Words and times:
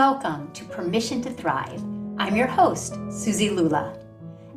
Welcome 0.00 0.50
to 0.52 0.64
Permission 0.64 1.20
to 1.20 1.30
Thrive. 1.30 1.84
I'm 2.16 2.34
your 2.34 2.46
host, 2.46 2.94
Suzi 3.10 3.54
Lula. 3.54 3.98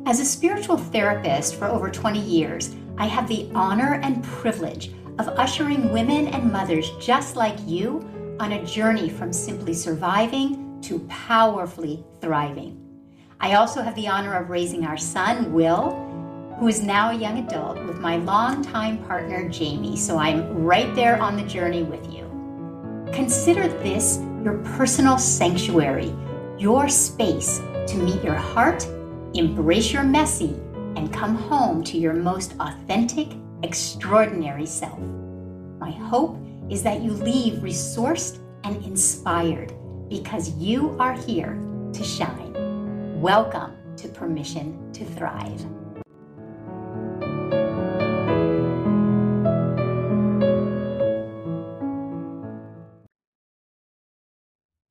As 0.06 0.18
a 0.18 0.24
spiritual 0.24 0.78
therapist 0.78 1.56
for 1.56 1.66
over 1.66 1.90
20 1.90 2.18
years, 2.18 2.74
I 2.96 3.04
have 3.08 3.28
the 3.28 3.50
honor 3.54 4.00
and 4.02 4.24
privilege 4.24 4.92
of 5.18 5.28
ushering 5.28 5.92
women 5.92 6.28
and 6.28 6.50
mothers 6.50 6.90
just 6.98 7.36
like 7.36 7.58
you 7.66 8.08
on 8.40 8.52
a 8.52 8.64
journey 8.64 9.10
from 9.10 9.34
simply 9.34 9.74
surviving 9.74 10.80
to 10.80 11.00
powerfully 11.10 12.02
thriving. 12.22 12.80
I 13.38 13.56
also 13.56 13.82
have 13.82 13.96
the 13.96 14.08
honor 14.08 14.32
of 14.32 14.48
raising 14.48 14.86
our 14.86 14.96
son, 14.96 15.52
Will, 15.52 15.90
who 16.58 16.68
is 16.68 16.80
now 16.80 17.10
a 17.10 17.18
young 17.18 17.36
adult, 17.46 17.84
with 17.84 17.98
my 17.98 18.16
longtime 18.16 19.04
partner, 19.04 19.46
Jamie. 19.50 19.98
So 19.98 20.16
I'm 20.16 20.64
right 20.64 20.94
there 20.94 21.20
on 21.20 21.36
the 21.36 21.44
journey 21.44 21.82
with 21.82 22.10
you. 22.10 22.22
Consider 23.12 23.68
this 23.68 24.20
your 24.44 24.58
personal 24.76 25.16
sanctuary, 25.16 26.14
your 26.58 26.86
space 26.86 27.60
to 27.86 27.96
meet 27.96 28.22
your 28.22 28.34
heart, 28.34 28.86
embrace 29.32 29.90
your 29.90 30.04
messy, 30.04 30.54
and 30.96 31.10
come 31.10 31.34
home 31.34 31.82
to 31.82 31.96
your 31.96 32.12
most 32.12 32.54
authentic, 32.60 33.28
extraordinary 33.62 34.66
self. 34.66 35.00
My 35.78 35.90
hope 35.90 36.36
is 36.68 36.82
that 36.82 37.00
you 37.00 37.12
leave 37.12 37.60
resourced 37.60 38.38
and 38.64 38.76
inspired 38.84 39.72
because 40.10 40.50
you 40.56 40.94
are 41.00 41.14
here 41.14 41.58
to 41.94 42.04
shine. 42.04 42.52
Welcome 43.22 43.72
to 43.96 44.08
Permission 44.08 44.92
to 44.92 45.06
Thrive. 45.06 45.64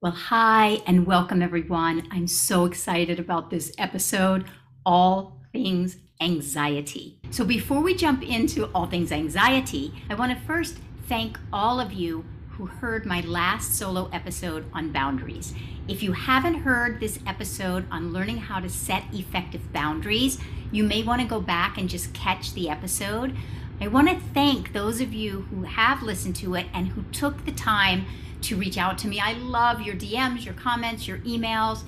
Well, 0.03 0.11
hi, 0.11 0.81
and 0.85 1.07
welcome 1.07 1.41
everyone. 1.41 2.09
I'm 2.11 2.27
so 2.27 2.65
excited 2.65 3.21
about 3.21 3.49
this 3.49 3.71
episode, 3.77 4.43
All 4.85 5.39
Things 5.53 5.95
Anxiety. 6.19 7.17
So, 7.31 7.45
before 7.45 7.79
we 7.79 7.95
jump 7.95 8.21
into 8.21 8.65
all 8.75 8.85
things 8.85 9.13
anxiety, 9.13 9.93
I 10.09 10.15
want 10.15 10.37
to 10.37 10.45
first 10.45 10.77
thank 11.07 11.39
all 11.53 11.79
of 11.79 11.93
you 11.93 12.25
who 12.49 12.65
heard 12.65 13.05
my 13.05 13.21
last 13.21 13.75
solo 13.75 14.09
episode 14.11 14.65
on 14.73 14.91
boundaries. 14.91 15.53
If 15.87 16.03
you 16.03 16.11
haven't 16.11 16.55
heard 16.55 16.99
this 16.99 17.19
episode 17.25 17.85
on 17.89 18.11
learning 18.11 18.39
how 18.39 18.59
to 18.59 18.67
set 18.67 19.05
effective 19.13 19.71
boundaries, 19.71 20.37
you 20.69 20.83
may 20.83 21.01
want 21.03 21.21
to 21.21 21.27
go 21.27 21.39
back 21.39 21.77
and 21.77 21.87
just 21.87 22.13
catch 22.13 22.53
the 22.53 22.69
episode. 22.69 23.37
I 23.79 23.87
want 23.87 24.09
to 24.09 24.19
thank 24.33 24.73
those 24.73 24.99
of 24.99 25.13
you 25.13 25.43
who 25.49 25.63
have 25.63 26.03
listened 26.03 26.35
to 26.37 26.55
it 26.55 26.65
and 26.73 26.89
who 26.89 27.03
took 27.13 27.45
the 27.45 27.53
time 27.53 28.05
to 28.43 28.55
reach 28.55 28.77
out 28.77 28.97
to 28.99 29.07
me. 29.07 29.19
I 29.19 29.33
love 29.33 29.81
your 29.81 29.95
DMs, 29.95 30.45
your 30.45 30.53
comments, 30.53 31.07
your 31.07 31.19
emails. 31.19 31.83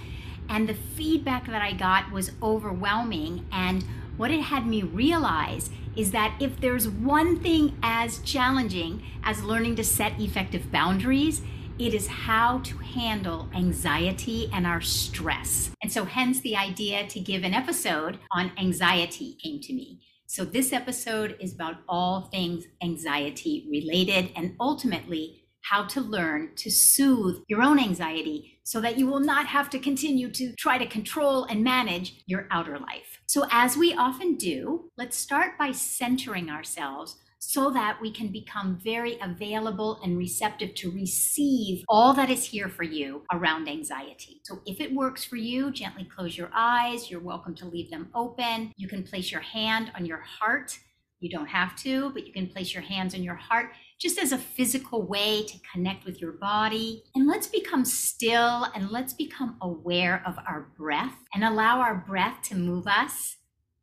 And 0.49 0.69
the 0.69 0.73
feedback 0.73 1.47
that 1.47 1.61
I 1.61 1.73
got 1.73 2.11
was 2.11 2.31
overwhelming. 2.41 3.45
And 3.51 3.83
what 4.17 4.31
it 4.31 4.41
had 4.41 4.65
me 4.65 4.83
realize 4.83 5.69
is 5.95 6.11
that 6.11 6.35
if 6.39 6.59
there's 6.59 6.87
one 6.87 7.39
thing 7.39 7.77
as 7.81 8.19
challenging 8.19 9.03
as 9.23 9.43
learning 9.43 9.75
to 9.77 9.83
set 9.83 10.19
effective 10.19 10.71
boundaries, 10.71 11.41
it 11.77 11.93
is 11.93 12.07
how 12.07 12.59
to 12.59 12.77
handle 12.77 13.49
anxiety 13.53 14.49
and 14.53 14.65
our 14.65 14.81
stress. 14.81 15.71
And 15.81 15.91
so, 15.91 16.05
hence, 16.05 16.39
the 16.39 16.55
idea 16.55 17.05
to 17.07 17.19
give 17.19 17.43
an 17.43 17.53
episode 17.53 18.19
on 18.31 18.51
anxiety 18.57 19.37
came 19.43 19.59
to 19.61 19.73
me. 19.73 19.99
So, 20.25 20.45
this 20.45 20.71
episode 20.71 21.35
is 21.39 21.53
about 21.53 21.77
all 21.87 22.21
things 22.31 22.65
anxiety 22.81 23.67
related 23.69 24.31
and 24.35 24.55
ultimately 24.59 25.44
how 25.69 25.83
to 25.83 25.99
learn 25.99 26.51
to 26.55 26.69
soothe 26.69 27.41
your 27.47 27.61
own 27.63 27.79
anxiety 27.79 28.59
so 28.63 28.79
that 28.79 28.97
you 28.97 29.07
will 29.07 29.19
not 29.19 29.47
have 29.47 29.69
to 29.69 29.79
continue 29.79 30.29
to 30.29 30.53
try 30.53 30.77
to 30.77 30.85
control 30.85 31.45
and 31.45 31.63
manage 31.63 32.23
your 32.27 32.47
outer 32.51 32.77
life. 32.77 33.19
So, 33.25 33.47
as 33.51 33.75
we 33.75 33.93
often 33.93 34.35
do, 34.35 34.91
let's 34.97 35.17
start 35.17 35.57
by 35.57 35.71
centering 35.71 36.49
ourselves 36.49 37.17
so 37.39 37.69
that 37.71 37.99
we 38.01 38.11
can 38.11 38.31
become 38.31 38.79
very 38.83 39.17
available 39.21 39.99
and 40.03 40.17
receptive 40.17 40.73
to 40.75 40.91
receive 40.91 41.83
all 41.87 42.13
that 42.13 42.29
is 42.29 42.45
here 42.45 42.69
for 42.69 42.83
you 42.83 43.23
around 43.31 43.67
anxiety. 43.67 44.41
So, 44.43 44.59
if 44.67 44.79
it 44.79 44.93
works 44.93 45.23
for 45.23 45.35
you, 45.35 45.71
gently 45.71 46.05
close 46.15 46.37
your 46.37 46.51
eyes. 46.53 47.09
You're 47.09 47.19
welcome 47.21 47.55
to 47.55 47.65
leave 47.65 47.89
them 47.89 48.09
open. 48.13 48.71
You 48.77 48.87
can 48.87 49.01
place 49.01 49.31
your 49.31 49.41
hand 49.41 49.91
on 49.95 50.05
your 50.05 50.21
heart. 50.21 50.77
You 51.19 51.29
don't 51.29 51.47
have 51.47 51.75
to, 51.77 52.11
but 52.11 52.27
you 52.27 52.33
can 52.33 52.47
place 52.47 52.73
your 52.73 52.83
hands 52.83 53.15
on 53.15 53.23
your 53.23 53.35
heart 53.35 53.71
just 53.99 54.19
as 54.19 54.31
a 54.31 54.37
physical 54.37 55.01
way 55.01 55.43
to 55.43 55.57
connect 55.71 56.05
with 56.05 56.19
your 56.19 56.33
body. 56.33 57.03
And 57.15 57.27
let's 57.27 57.47
become 57.47 57.85
still 57.85 58.67
and 58.75 58.89
let's 58.89 59.13
become 59.13 59.57
aware 59.61 60.21
of 60.25 60.37
our 60.47 60.71
breath 60.77 61.15
and 61.33 61.43
allow 61.43 61.79
our 61.79 61.95
breath 61.95 62.41
to 62.49 62.55
move 62.55 62.87
us 62.87 63.37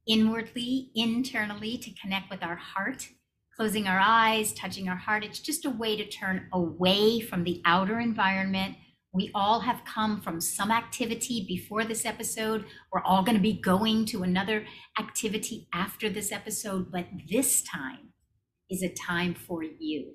inwardly, 0.06 0.90
internally, 0.94 1.78
to 1.78 1.90
connect 2.00 2.30
with 2.30 2.42
our 2.42 2.56
heart. 2.56 3.08
Closing 3.56 3.86
our 3.86 4.00
eyes, 4.00 4.52
touching 4.52 4.88
our 4.88 4.96
heart, 4.96 5.24
it's 5.24 5.38
just 5.38 5.66
a 5.66 5.70
way 5.70 5.96
to 5.96 6.08
turn 6.08 6.48
away 6.52 7.20
from 7.20 7.44
the 7.44 7.60
outer 7.64 8.00
environment. 8.00 8.76
We 9.12 9.30
all 9.34 9.60
have 9.60 9.84
come 9.84 10.22
from 10.22 10.40
some 10.40 10.70
activity 10.70 11.44
before 11.46 11.84
this 11.84 12.06
episode. 12.06 12.64
We're 12.90 13.02
all 13.02 13.22
going 13.22 13.36
to 13.36 13.42
be 13.42 13.52
going 13.52 14.06
to 14.06 14.22
another 14.22 14.64
activity 14.98 15.68
after 15.74 16.08
this 16.08 16.32
episode, 16.32 16.90
but 16.90 17.06
this 17.30 17.62
time, 17.62 18.11
is 18.72 18.82
a 18.82 18.88
time 18.88 19.34
for 19.34 19.62
you. 19.62 20.14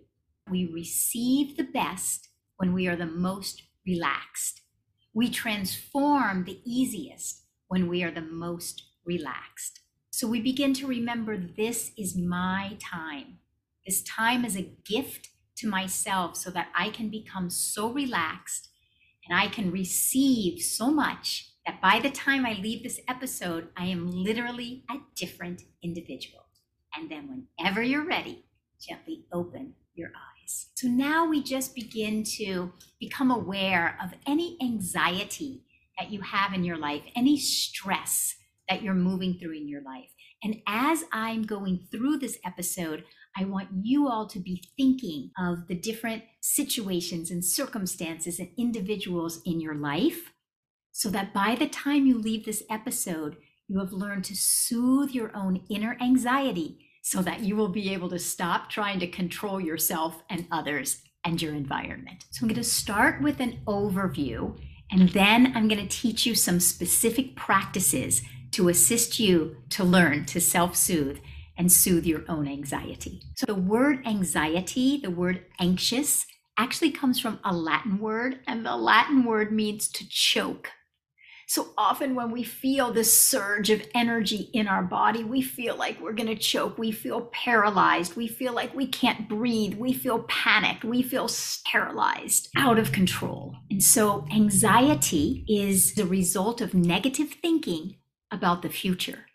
We 0.50 0.66
receive 0.66 1.56
the 1.56 1.64
best 1.64 2.30
when 2.58 2.74
we 2.74 2.88
are 2.88 2.96
the 2.96 3.06
most 3.06 3.62
relaxed. 3.86 4.62
We 5.14 5.30
transform 5.30 6.46
the 6.46 6.60
easiest 6.66 7.44
when 7.68 7.88
we 7.88 8.04
are 8.04 8.12
the 8.12 8.22
most 8.22 8.84
relaxed. 9.06 9.82
So 10.10 10.28
we 10.28 10.42
begin 10.42 10.74
to 10.76 10.88
remember 10.88 11.38
this 11.38 11.92
is 11.98 12.18
my 12.18 12.78
time. 12.80 13.38
This 13.86 14.02
time 14.02 14.44
is 14.44 14.58
a 14.58 14.74
gift 14.86 15.30
to 15.58 15.68
myself 15.68 16.36
so 16.36 16.50
that 16.52 16.70
I 16.76 16.90
can 16.90 17.10
become 17.10 17.52
so 17.52 17.92
relaxed 17.92 18.70
and 19.28 19.38
I 19.38 19.48
can 19.48 19.72
receive 19.72 20.62
so 20.62 20.90
much 20.90 21.52
that 21.66 21.82
by 21.82 22.00
the 22.00 22.10
time 22.10 22.46
I 22.46 22.54
leave 22.54 22.82
this 22.82 23.00
episode, 23.08 23.70
I 23.78 23.86
am 23.86 24.10
literally 24.10 24.86
a 24.90 24.96
different 25.16 25.64
individual. 25.84 26.46
And 26.96 27.12
then, 27.12 27.48
whenever 27.58 27.84
you're 27.84 28.06
ready, 28.06 28.46
gently 28.80 29.26
open 29.32 29.74
your 29.96 30.10
eyes. 30.10 30.68
So 30.76 30.88
now 30.88 31.28
we 31.28 31.42
just 31.44 31.76
begin 31.76 32.24
to 32.38 32.72
become 33.00 33.32
aware 33.32 33.98
of 34.02 34.14
any 34.26 34.58
anxiety 34.62 35.64
that 35.98 36.12
you 36.12 36.22
have 36.22 36.54
in 36.54 36.64
your 36.64 36.78
life, 36.78 37.02
any 37.16 37.38
stress 37.38 38.36
that 38.70 38.82
you're 38.82 38.94
moving 38.94 39.38
through 39.40 39.54
in 39.54 39.68
your 39.68 39.82
life. 39.82 40.10
And 40.44 40.62
as 40.68 41.04
I'm 41.12 41.44
going 41.44 41.88
through 41.92 42.18
this 42.18 42.38
episode, 42.46 43.04
I 43.36 43.46
want 43.46 43.70
you 43.82 44.08
all 44.08 44.28
to 44.28 44.40
be 44.40 44.64
thinking 44.78 45.32
of 45.38 45.68
the 45.68 45.76
different 45.76 46.24
situations 46.42 47.32
and 47.32 47.44
circumstances 47.44 48.40
and 48.40 48.50
individuals 48.58 49.42
in 49.46 49.60
your 49.60 49.76
life 49.76 50.34
so 50.92 51.10
that 51.10 51.34
by 51.34 51.56
the 51.56 51.68
time 51.68 52.06
you 52.06 52.18
leave 52.18 52.46
this 52.46 52.64
episode, 52.70 53.38
you 53.68 53.80
have 53.80 53.92
learned 53.92 54.24
to 54.26 54.36
soothe 54.36 55.12
your 55.12 55.36
own 55.36 55.62
inner 55.70 55.98
anxiety 56.02 56.87
so 57.08 57.22
that 57.22 57.40
you 57.40 57.56
will 57.56 57.70
be 57.70 57.94
able 57.94 58.10
to 58.10 58.20
stop 58.20 58.70
trying 58.70 59.00
to 59.00 59.08
control 59.08 59.62
yourself 59.62 60.22
and 60.30 60.46
others 60.52 61.04
and 61.24 61.42
your 61.42 61.54
environment. 61.54 62.26
So 62.32 62.40
I'm 62.42 62.50
going 62.50 62.62
to 62.62 62.66
start 62.66 63.22
with 63.22 63.40
an 63.40 63.60
overview 63.66 64.60
and 64.92 65.08
then 65.10 65.54
I'm 65.56 65.70
going 65.70 65.80
to 65.80 65.88
teach 65.88 66.26
you 66.26 66.36
some 66.36 66.60
specific 66.60 67.38
practices 67.38 68.24
to 68.52 68.68
assist 68.68 69.22
you 69.22 69.56
to 69.70 69.86
learn 69.86 70.26
to 70.26 70.42
self 70.42 70.76
soothe 70.76 71.20
and 71.58 71.72
soothe 71.72 72.06
your 72.06 72.26
own 72.28 72.46
anxiety. 72.46 73.22
So 73.36 73.46
the 73.46 73.56
word 73.56 74.06
anxiety, 74.06 74.98
the 74.98 75.10
word 75.10 75.46
anxious, 75.62 76.26
actually 76.58 76.92
comes 76.92 77.22
from 77.22 77.40
a 77.46 77.54
Latin 77.54 78.00
word, 78.00 78.40
and 78.48 78.66
the 78.66 78.76
Latin 78.76 79.24
word 79.24 79.54
means 79.54 79.88
to 79.90 80.08
choke. 80.10 80.72
So 81.50 81.70
often, 81.78 82.14
when 82.14 82.32
we 82.32 82.44
feel 82.44 82.92
this 82.92 83.18
surge 83.18 83.70
of 83.70 83.82
energy 83.96 84.50
in 84.52 84.68
our 84.68 84.84
body, 84.84 85.24
we 85.24 85.42
feel 85.42 85.78
like 85.78 85.98
we're 86.02 86.12
going 86.12 86.28
to 86.28 86.36
choke. 86.36 86.78
We 86.78 86.92
feel 86.92 87.22
paralyzed. 87.32 88.18
We 88.18 88.28
feel 88.28 88.52
like 88.52 88.76
we 88.76 88.86
can't 88.86 89.30
breathe. 89.30 89.76
We 89.76 89.94
feel 89.94 90.24
panicked. 90.24 90.84
We 90.84 91.02
feel 91.02 91.30
sterilized, 91.30 92.50
out 92.58 92.78
of 92.78 92.92
control. 92.92 93.56
And 93.72 93.82
so, 93.82 94.26
anxiety 94.30 95.46
is 95.48 95.94
the 95.94 96.06
result 96.06 96.60
of 96.60 96.74
negative 96.74 97.30
thinking 97.42 97.96
about 98.30 98.62
the 98.62 98.70
future. 98.70 99.28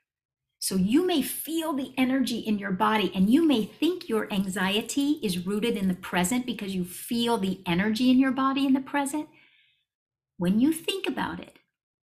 So, 0.58 0.76
you 0.76 1.06
may 1.06 1.22
feel 1.22 1.72
the 1.72 1.94
energy 1.96 2.40
in 2.40 2.58
your 2.58 2.72
body, 2.72 3.10
and 3.14 3.30
you 3.30 3.48
may 3.48 3.64
think 3.64 4.10
your 4.10 4.30
anxiety 4.30 5.18
is 5.22 5.46
rooted 5.46 5.78
in 5.78 5.88
the 5.88 5.94
present 5.94 6.44
because 6.44 6.74
you 6.74 6.84
feel 6.84 7.38
the 7.38 7.62
energy 7.64 8.10
in 8.10 8.18
your 8.18 8.32
body 8.32 8.66
in 8.66 8.74
the 8.74 8.80
present. 8.80 9.30
When 10.36 10.60
you 10.60 10.74
think 10.74 11.06
about 11.06 11.40
it, 11.40 11.58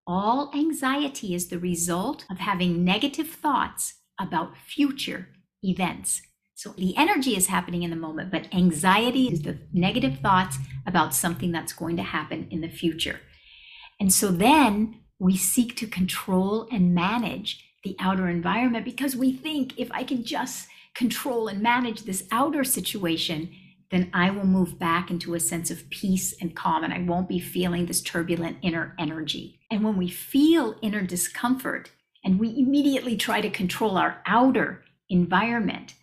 all 0.10 0.50
anxiety 0.56 1.36
is 1.36 1.50
the 1.50 1.60
result 1.60 2.26
of 2.32 2.40
having 2.40 2.84
negative 2.84 3.28
thoughts 3.30 3.94
about 4.20 4.58
future 4.58 5.30
events. 5.62 6.24
So 6.56 6.72
the 6.72 6.98
energy 6.98 7.38
is 7.38 7.46
happening 7.46 7.84
in 7.84 7.92
the 7.92 7.96
moment, 7.96 8.32
but 8.32 8.52
anxiety 8.52 9.28
is 9.28 9.44
the 9.44 9.60
negative 9.72 10.18
thoughts 10.18 10.58
about 10.88 11.14
something 11.14 11.52
that's 11.52 11.74
going 11.74 11.96
to 11.98 12.04
happen 12.04 12.48
in 12.50 12.62
the 12.62 12.70
future. 12.70 13.22
And 14.00 14.12
so 14.12 14.32
then 14.32 14.96
we 15.20 15.38
seek 15.38 15.76
to 15.76 15.86
control 15.86 16.68
and 16.72 16.96
manage 16.96 17.64
the 17.84 17.96
outer 18.00 18.28
environment 18.28 18.86
because 18.86 19.16
we 19.16 19.32
think 19.32 19.78
if 19.78 19.92
I 19.92 20.04
can 20.04 20.24
just 20.24 20.70
control 20.96 21.48
and 21.48 21.62
manage 21.62 22.02
this 22.02 22.28
outer 22.32 22.64
situation, 22.64 23.52
then 23.92 24.10
I 24.14 24.30
will 24.30 24.46
move 24.46 24.78
back 24.78 25.10
into 25.10 25.34
a 25.34 25.40
sense 25.40 25.72
of 25.72 25.90
peace 25.90 26.36
and 26.40 26.56
calm 26.56 26.84
and 26.84 26.94
I 26.94 27.00
won't 27.00 27.28
be 27.28 27.40
feeling 27.40 27.86
this 27.86 28.02
turbulent 28.02 28.58
inner 28.62 28.96
energy. 29.00 29.60
And 29.72 29.84
when 29.84 29.98
we 29.98 30.10
feel 30.10 30.76
inner 30.82 31.02
discomfort 31.02 31.92
and 32.24 32.40
we 32.40 32.58
immediately 32.58 33.18
try 33.18 33.42
to 33.42 33.50
control 33.50 33.98
our 33.98 34.22
outer 34.26 34.84
environment, 35.10 35.96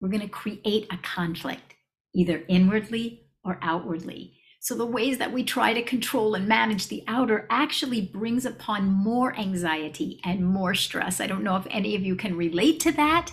we're 0.00 0.08
going 0.08 0.20
to 0.20 0.28
create 0.28 0.86
a 0.90 0.96
conflict, 0.98 1.74
either 2.14 2.44
inwardly 2.48 3.26
or 3.44 3.58
outwardly. 3.60 4.34
So 4.60 4.74
the 4.74 4.86
ways 4.86 5.18
that 5.18 5.32
we 5.32 5.44
try 5.44 5.74
to 5.74 5.82
control 5.82 6.34
and 6.34 6.48
manage 6.48 6.88
the 6.88 7.04
outer 7.06 7.46
actually 7.50 8.00
brings 8.00 8.46
upon 8.46 8.86
more 8.86 9.38
anxiety 9.38 10.20
and 10.24 10.46
more 10.46 10.74
stress. 10.74 11.20
I 11.20 11.26
don't 11.26 11.44
know 11.44 11.56
if 11.56 11.66
any 11.68 11.94
of 11.94 12.00
you 12.00 12.16
can 12.16 12.34
relate 12.34 12.80
to 12.80 12.92
that 12.92 13.32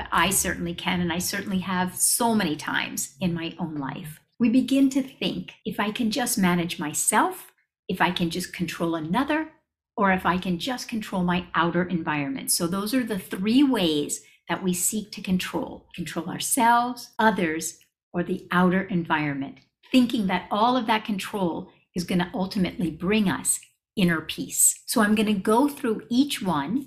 but 0.00 0.08
I 0.12 0.30
certainly 0.30 0.72
can, 0.72 1.02
and 1.02 1.12
I 1.12 1.18
certainly 1.18 1.58
have 1.58 1.94
so 1.94 2.34
many 2.34 2.56
times 2.56 3.16
in 3.20 3.34
my 3.34 3.54
own 3.58 3.74
life. 3.74 4.18
We 4.38 4.48
begin 4.48 4.88
to 4.90 5.02
think 5.02 5.56
if 5.66 5.78
I 5.78 5.90
can 5.90 6.10
just 6.10 6.38
manage 6.38 6.78
myself, 6.78 7.52
if 7.86 8.00
I 8.00 8.10
can 8.10 8.30
just 8.30 8.54
control 8.54 8.94
another, 8.94 9.50
or 9.98 10.10
if 10.10 10.24
I 10.24 10.38
can 10.38 10.58
just 10.58 10.88
control 10.88 11.22
my 11.22 11.44
outer 11.54 11.82
environment. 11.82 12.50
So, 12.50 12.66
those 12.66 12.94
are 12.94 13.04
the 13.04 13.18
three 13.18 13.62
ways 13.62 14.22
that 14.48 14.62
we 14.62 14.72
seek 14.72 15.12
to 15.12 15.20
control 15.20 15.86
control 15.94 16.30
ourselves, 16.30 17.10
others, 17.18 17.78
or 18.14 18.22
the 18.22 18.48
outer 18.50 18.84
environment, 18.84 19.58
thinking 19.92 20.28
that 20.28 20.48
all 20.50 20.78
of 20.78 20.86
that 20.86 21.04
control 21.04 21.68
is 21.94 22.04
going 22.04 22.20
to 22.20 22.30
ultimately 22.32 22.90
bring 22.90 23.28
us 23.28 23.60
inner 23.96 24.22
peace. 24.22 24.80
So, 24.86 25.02
I'm 25.02 25.14
going 25.14 25.26
to 25.26 25.34
go 25.34 25.68
through 25.68 26.06
each 26.08 26.40
one 26.40 26.86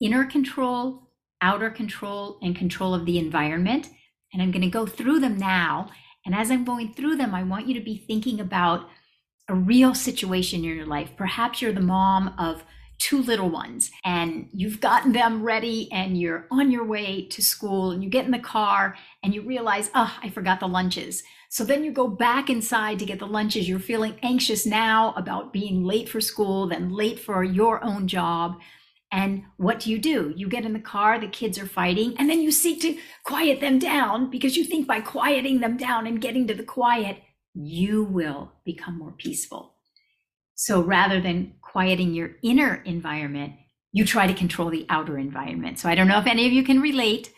inner 0.00 0.24
control, 0.24 1.03
outer 1.44 1.68
control 1.68 2.38
and 2.42 2.56
control 2.56 2.94
of 2.94 3.04
the 3.04 3.18
environment. 3.18 3.90
And 4.32 4.42
I'm 4.42 4.50
going 4.50 4.62
to 4.62 4.68
go 4.68 4.86
through 4.86 5.20
them 5.20 5.36
now. 5.36 5.90
And 6.24 6.34
as 6.34 6.50
I'm 6.50 6.64
going 6.64 6.94
through 6.94 7.16
them, 7.16 7.34
I 7.34 7.42
want 7.42 7.68
you 7.68 7.74
to 7.74 7.84
be 7.84 7.98
thinking 7.98 8.40
about 8.40 8.88
a 9.48 9.54
real 9.54 9.94
situation 9.94 10.64
in 10.64 10.76
your 10.76 10.86
life. 10.86 11.10
Perhaps 11.18 11.60
you're 11.60 11.72
the 11.72 11.80
mom 11.80 12.34
of 12.38 12.64
two 12.98 13.22
little 13.22 13.50
ones 13.50 13.90
and 14.04 14.48
you've 14.54 14.80
gotten 14.80 15.12
them 15.12 15.42
ready 15.42 15.92
and 15.92 16.18
you're 16.18 16.46
on 16.50 16.70
your 16.70 16.84
way 16.84 17.26
to 17.26 17.42
school 17.42 17.90
and 17.90 18.02
you 18.02 18.08
get 18.08 18.24
in 18.24 18.30
the 18.30 18.38
car 18.38 18.96
and 19.22 19.34
you 19.34 19.42
realize, 19.42 19.90
oh, 19.94 20.16
I 20.22 20.30
forgot 20.30 20.60
the 20.60 20.68
lunches. 20.68 21.22
So 21.50 21.64
then 21.64 21.84
you 21.84 21.92
go 21.92 22.08
back 22.08 22.48
inside 22.48 22.98
to 23.00 23.04
get 23.04 23.18
the 23.18 23.26
lunches. 23.26 23.68
You're 23.68 23.78
feeling 23.78 24.16
anxious 24.22 24.64
now 24.64 25.12
about 25.16 25.52
being 25.52 25.84
late 25.84 26.08
for 26.08 26.22
school, 26.22 26.68
then 26.68 26.90
late 26.90 27.18
for 27.18 27.44
your 27.44 27.84
own 27.84 28.08
job. 28.08 28.58
And 29.14 29.44
what 29.58 29.78
do 29.78 29.92
you 29.92 30.00
do? 30.00 30.34
You 30.36 30.48
get 30.48 30.64
in 30.64 30.72
the 30.72 30.80
car, 30.80 31.20
the 31.20 31.28
kids 31.28 31.56
are 31.56 31.68
fighting, 31.68 32.16
and 32.18 32.28
then 32.28 32.40
you 32.40 32.50
seek 32.50 32.80
to 32.80 32.98
quiet 33.22 33.60
them 33.60 33.78
down 33.78 34.28
because 34.28 34.56
you 34.56 34.64
think 34.64 34.88
by 34.88 35.00
quieting 35.00 35.60
them 35.60 35.76
down 35.76 36.08
and 36.08 36.20
getting 36.20 36.48
to 36.48 36.54
the 36.54 36.64
quiet, 36.64 37.22
you 37.54 38.02
will 38.02 38.50
become 38.64 38.98
more 38.98 39.12
peaceful. 39.12 39.76
So 40.56 40.82
rather 40.82 41.20
than 41.20 41.54
quieting 41.62 42.12
your 42.12 42.32
inner 42.42 42.82
environment, 42.84 43.52
you 43.92 44.04
try 44.04 44.26
to 44.26 44.34
control 44.34 44.68
the 44.68 44.84
outer 44.88 45.16
environment. 45.16 45.78
So 45.78 45.88
I 45.88 45.94
don't 45.94 46.08
know 46.08 46.18
if 46.18 46.26
any 46.26 46.44
of 46.48 46.52
you 46.52 46.64
can 46.64 46.80
relate. 46.80 47.32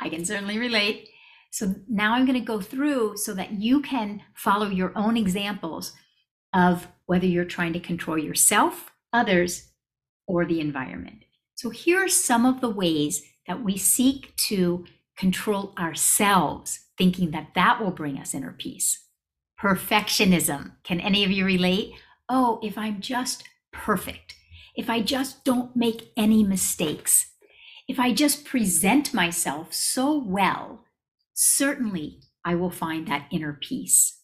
I 0.00 0.08
can 0.08 0.24
certainly 0.24 0.58
relate. 0.58 1.10
So 1.50 1.74
now 1.90 2.14
I'm 2.14 2.24
going 2.24 2.40
to 2.40 2.44
go 2.44 2.62
through 2.62 3.18
so 3.18 3.34
that 3.34 3.52
you 3.52 3.82
can 3.82 4.22
follow 4.34 4.70
your 4.70 4.96
own 4.96 5.18
examples 5.18 5.92
of 6.54 6.88
whether 7.04 7.26
you're 7.26 7.44
trying 7.44 7.74
to 7.74 7.80
control 7.80 8.16
yourself, 8.16 8.92
others, 9.12 9.68
or 10.28 10.44
the 10.44 10.60
environment. 10.60 11.24
So 11.56 11.70
here 11.70 12.04
are 12.04 12.08
some 12.08 12.46
of 12.46 12.60
the 12.60 12.70
ways 12.70 13.22
that 13.48 13.64
we 13.64 13.76
seek 13.76 14.36
to 14.48 14.84
control 15.16 15.74
ourselves, 15.76 16.78
thinking 16.96 17.32
that 17.32 17.48
that 17.56 17.80
will 17.80 17.90
bring 17.90 18.18
us 18.18 18.34
inner 18.34 18.54
peace. 18.56 19.06
Perfectionism. 19.60 20.72
Can 20.84 21.00
any 21.00 21.24
of 21.24 21.32
you 21.32 21.44
relate? 21.44 21.94
Oh, 22.28 22.60
if 22.62 22.78
I'm 22.78 23.00
just 23.00 23.42
perfect, 23.72 24.36
if 24.76 24.88
I 24.88 25.00
just 25.00 25.44
don't 25.44 25.74
make 25.74 26.12
any 26.16 26.44
mistakes, 26.44 27.32
if 27.88 27.98
I 27.98 28.12
just 28.12 28.44
present 28.44 29.12
myself 29.12 29.72
so 29.72 30.16
well, 30.16 30.84
certainly 31.34 32.20
I 32.44 32.54
will 32.54 32.70
find 32.70 33.08
that 33.08 33.26
inner 33.32 33.58
peace 33.60 34.17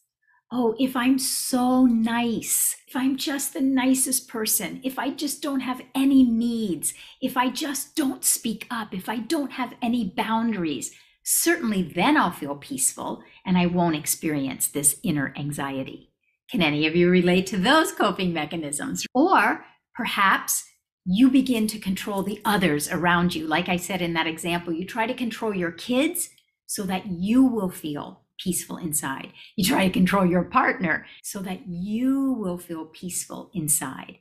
oh, 0.56 0.76
if 0.78 0.94
I'm 0.94 1.18
so 1.18 1.84
nice, 1.84 2.76
if 2.86 2.94
I'm 2.94 3.16
just 3.16 3.54
the 3.54 3.60
nicest 3.60 4.28
person, 4.28 4.80
if 4.84 5.00
I 5.00 5.10
just 5.10 5.42
don't 5.42 5.60
have 5.60 5.82
any 5.96 6.22
needs, 6.22 6.94
if 7.20 7.36
I 7.36 7.50
just 7.50 7.96
don't 7.96 8.24
speak 8.24 8.68
up, 8.70 8.94
if 8.94 9.08
I 9.08 9.16
don't 9.16 9.50
have 9.50 9.74
any 9.82 10.04
boundaries, 10.16 10.92
certainly 11.24 11.82
then 11.82 12.16
I'll 12.16 12.30
feel 12.30 12.54
peaceful 12.54 13.24
and 13.44 13.58
I 13.58 13.66
won't 13.66 13.96
experience 13.96 14.68
this 14.68 15.00
inner 15.02 15.34
anxiety. 15.36 16.12
Can 16.48 16.62
any 16.62 16.86
of 16.86 16.94
you 16.94 17.10
relate 17.10 17.48
to 17.48 17.56
those 17.56 17.90
coping 17.90 18.32
mechanisms? 18.32 19.04
Or 19.12 19.64
perhaps 19.92 20.62
you 21.04 21.30
begin 21.30 21.66
to 21.66 21.80
control 21.80 22.22
the 22.22 22.40
others 22.44 22.88
around 22.88 23.34
you. 23.34 23.48
Like 23.48 23.68
I 23.68 23.76
said 23.76 24.00
in 24.00 24.12
that 24.14 24.28
example, 24.28 24.72
you 24.72 24.86
try 24.86 25.08
to 25.08 25.14
control 25.14 25.52
your 25.52 25.72
kids 25.72 26.30
so 26.66 26.84
that 26.84 27.06
you 27.06 27.44
will 27.44 27.70
feel 27.70 28.23
peaceful 28.42 28.76
inside. 28.76 29.32
You 29.56 29.64
try 29.64 29.86
to 29.86 29.92
control 29.92 30.26
your 30.26 30.44
partner 30.44 31.06
so 31.22 31.40
that 31.40 31.66
you 31.66 32.32
will 32.32 32.58
feel 32.58 32.86
peaceful 32.86 33.50
inside. 33.54 34.18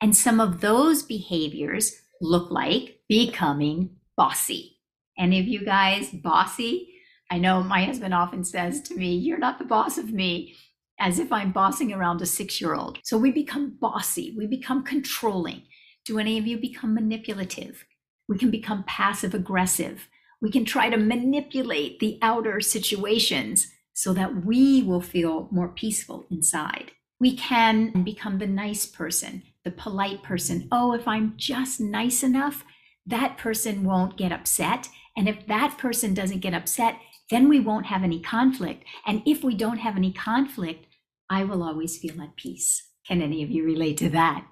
And 0.00 0.16
some 0.16 0.40
of 0.40 0.60
those 0.60 1.02
behaviors 1.02 1.92
look 2.20 2.50
like 2.50 3.00
becoming 3.08 3.96
bossy. 4.16 4.78
Any 5.18 5.40
of 5.40 5.46
you 5.46 5.64
guys 5.64 6.10
bossy? 6.10 6.90
I 7.30 7.38
know 7.38 7.62
my 7.62 7.84
husband 7.84 8.14
often 8.14 8.44
says 8.44 8.80
to 8.82 8.94
me, 8.94 9.14
You're 9.14 9.38
not 9.38 9.58
the 9.58 9.64
boss 9.64 9.98
of 9.98 10.12
me, 10.12 10.54
as 10.98 11.18
if 11.18 11.32
I'm 11.32 11.52
bossing 11.52 11.92
around 11.92 12.20
a 12.20 12.26
six 12.26 12.60
year 12.60 12.74
old. 12.74 12.98
So 13.02 13.16
we 13.16 13.30
become 13.30 13.76
bossy, 13.80 14.34
we 14.36 14.46
become 14.46 14.84
controlling. 14.84 15.62
Do 16.04 16.18
any 16.18 16.38
of 16.38 16.46
you 16.46 16.58
become 16.58 16.94
manipulative? 16.94 17.84
We 18.28 18.38
can 18.38 18.50
become 18.50 18.84
passive 18.86 19.34
aggressive. 19.34 20.08
We 20.40 20.50
can 20.50 20.64
try 20.64 20.90
to 20.90 20.96
manipulate 20.96 22.00
the 22.00 22.18
outer 22.20 22.60
situations 22.60 23.68
so 23.92 24.12
that 24.12 24.44
we 24.44 24.82
will 24.82 25.00
feel 25.00 25.48
more 25.50 25.68
peaceful 25.68 26.26
inside. 26.30 26.92
We 27.20 27.36
can 27.36 28.02
become 28.02 28.38
the 28.38 28.46
nice 28.46 28.86
person, 28.86 29.42
the 29.64 29.70
polite 29.70 30.22
person. 30.22 30.68
Oh, 30.72 30.92
if 30.92 31.06
I'm 31.06 31.34
just 31.36 31.80
nice 31.80 32.22
enough, 32.22 32.64
that 33.06 33.38
person 33.38 33.84
won't 33.84 34.16
get 34.16 34.32
upset. 34.32 34.88
And 35.16 35.28
if 35.28 35.46
that 35.46 35.78
person 35.78 36.12
doesn't 36.12 36.40
get 36.40 36.54
upset, 36.54 36.96
then 37.30 37.48
we 37.48 37.60
won't 37.60 37.86
have 37.86 38.02
any 38.02 38.20
conflict. 38.20 38.84
And 39.06 39.22
if 39.24 39.44
we 39.44 39.54
don't 39.54 39.78
have 39.78 39.96
any 39.96 40.12
conflict, 40.12 40.86
I 41.30 41.44
will 41.44 41.62
always 41.62 41.96
feel 41.96 42.20
at 42.20 42.36
peace. 42.36 42.90
Can 43.06 43.22
any 43.22 43.42
of 43.42 43.50
you 43.50 43.64
relate 43.64 43.96
to 43.98 44.10
that? 44.10 44.46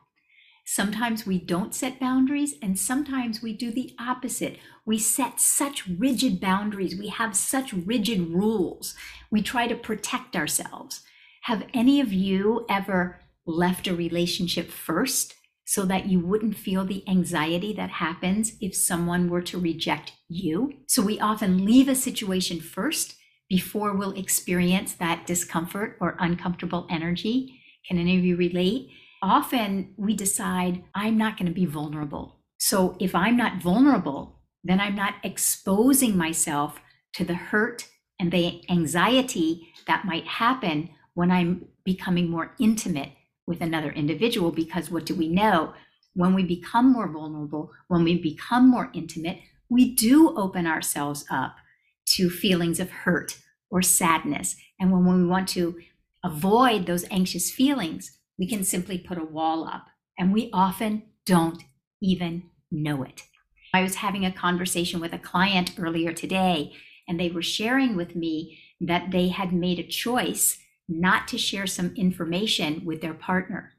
Sometimes 0.65 1.27
we 1.27 1.39
don't 1.39 1.75
set 1.75 1.99
boundaries, 1.99 2.55
and 2.63 2.79
sometimes 2.79 3.43
we 3.43 3.53
do 3.53 3.71
the 3.71 3.95
opposite. 3.99 4.59
We 4.87 4.99
set 4.99 5.41
such 5.41 5.87
rigid 5.87 6.41
boundaries, 6.41 6.97
we 6.97 7.09
have 7.09 7.37
such 7.37 7.73
rigid 7.73 8.31
rules. 8.31 8.95
We 9.31 9.43
try 9.43 9.67
to 9.67 9.75
protect 9.75 10.37
ourselves. 10.37 11.03
Have 11.43 11.67
any 11.75 12.01
of 12.01 12.13
you 12.13 12.65
ever 12.69 13.21
left 13.45 13.89
a 13.89 13.95
relationship 13.95 14.71
first 14.71 15.35
so 15.65 15.85
that 15.85 16.07
you 16.07 16.21
wouldn't 16.21 16.57
feel 16.57 16.85
the 16.85 17.03
anxiety 17.09 17.73
that 17.73 17.91
happens 17.91 18.53
if 18.61 18.77
someone 18.77 19.29
were 19.29 19.43
to 19.43 19.59
reject 19.59 20.13
you? 20.29 20.73
So 20.87 21.03
we 21.03 21.19
often 21.19 21.65
leave 21.65 21.89
a 21.89 21.95
situation 21.95 22.61
first 22.61 23.17
before 23.49 23.95
we'll 23.95 24.13
experience 24.13 24.95
that 24.95 25.27
discomfort 25.27 25.97
or 26.01 26.17
uncomfortable 26.21 26.87
energy. 26.89 27.61
Can 27.87 27.99
any 27.99 28.17
of 28.17 28.25
you 28.25 28.37
relate? 28.37 28.91
Often 29.23 29.95
we 29.97 30.15
decide, 30.15 30.83
I'm 30.95 31.17
not 31.17 31.39
going 31.39 31.47
to 31.47 31.55
be 31.55 31.65
vulnerable. 31.65 32.41
So 32.59 32.97
if 33.01 33.15
I'm 33.15 33.37
not 33.37 33.63
vulnerable, 33.63 34.41
then 34.65 34.81
I'm 34.81 34.97
not 34.97 35.15
exposing 35.23 36.17
myself 36.17 36.81
to 37.15 37.25
the 37.25 37.35
hurt 37.35 37.89
and 38.19 38.33
the 38.33 38.63
anxiety 38.69 39.73
that 39.87 40.05
might 40.05 40.27
happen 40.27 40.91
when 41.15 41.31
I'm 41.31 41.67
becoming 41.85 42.29
more 42.29 42.55
intimate 42.61 43.11
with 43.47 43.61
another 43.61 43.91
individual. 43.93 44.51
Because 44.51 44.91
what 44.91 45.07
do 45.07 45.15
we 45.15 45.29
know? 45.29 45.75
When 46.15 46.35
we 46.35 46.43
become 46.43 46.93
more 46.93 47.11
vulnerable, 47.11 47.73
when 47.89 48.05
we 48.05 48.21
become 48.21 48.69
more 48.69 48.91
intimate, 48.93 49.39
we 49.69 49.95
do 49.95 50.37
open 50.37 50.67
ourselves 50.67 51.25
up 51.31 51.57
to 52.15 52.29
feelings 52.29 52.79
of 52.79 52.91
hurt 52.91 53.39
or 53.71 53.83
sadness. 53.83 54.57
And 54.79 54.93
when 54.93 55.07
we 55.07 55.27
want 55.27 55.49
to 55.51 55.81
avoid 56.23 56.87
those 56.87 57.07
anxious 57.11 57.51
feelings, 57.51 58.19
we 58.39 58.49
can 58.49 58.65
simply 58.65 58.99
put 58.99 59.19
a 59.19 59.25
wall 59.25 59.69
up, 59.69 59.87
and 60.19 60.33
we 60.33 60.51
often 60.53 61.03
don't 61.27 61.63
even 62.01 62.45
know 62.71 63.03
it. 63.03 63.23
I 63.75 63.83
was 63.83 63.97
having 63.97 64.25
a 64.25 64.33
conversation 64.33 65.01
with 65.01 65.13
a 65.13 65.19
client 65.19 65.73
earlier 65.79 66.13
today, 66.13 66.73
and 67.09 67.19
they 67.19 67.31
were 67.31 67.43
sharing 67.43 67.97
with 67.97 68.15
me 68.15 68.59
that 68.81 69.11
they 69.11 69.29
had 69.29 69.53
made 69.53 69.79
a 69.79 69.87
choice 69.87 70.59
not 70.89 71.29
to 71.29 71.39
share 71.39 71.67
some 71.67 71.95
information 71.97 72.85
with 72.85 73.01
their 73.01 73.15
partner. 73.15 73.73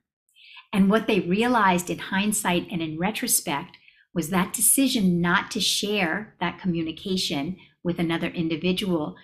And 0.72 0.89
what 0.89 1.05
they 1.05 1.19
realized 1.19 1.89
in 1.89 2.00
hindsight 2.00 2.67
and 2.72 2.81
in 2.81 2.98
retrospect 2.98 3.77
was 4.13 4.29
that 4.29 4.53
decision 4.53 5.22
not 5.22 5.51
to 5.51 5.60
share 5.60 6.36
that 6.39 6.60
communication 6.60 7.57
with 7.83 8.00
another 8.00 8.27
individual 8.27 9.15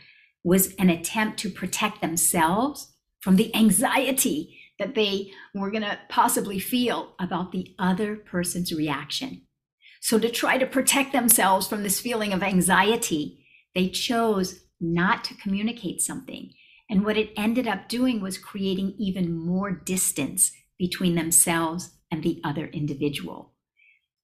was 0.44 0.76
an 0.76 0.90
attempt 0.90 1.40
to 1.40 1.50
protect 1.50 2.02
themselves 2.02 2.94
from 3.22 3.36
the 3.36 3.54
anxiety 3.56 4.59
that 4.80 4.96
they 4.96 5.32
were 5.54 5.70
going 5.70 5.84
to 5.84 6.00
possibly 6.10 6.58
feel 6.58 7.14
about 7.20 7.52
the 7.52 7.76
other 7.78 8.16
person's 8.16 8.72
reaction. 8.72 9.44
So, 10.02 10.18
to 10.18 10.30
try 10.30 10.58
to 10.58 10.66
protect 10.66 11.12
themselves 11.12 11.68
from 11.68 11.84
this 11.84 12.00
feeling 12.00 12.32
of 12.32 12.42
anxiety, 12.42 13.46
they 13.76 13.90
chose 13.90 14.62
not 14.80 15.24
to 15.26 15.36
communicate 15.36 16.02
something. 16.02 16.54
And 16.90 17.06
what 17.06 17.18
it 17.18 17.34
ended 17.38 17.68
up 17.68 17.90
doing 17.90 18.22
was 18.22 18.38
creating 18.38 18.96
even 18.98 19.38
more 19.38 19.72
distance 19.72 20.52
between 20.78 21.16
themselves 21.16 21.92
and 22.10 22.24
the 22.24 22.42
other 22.44 22.68
individual. 22.68 23.54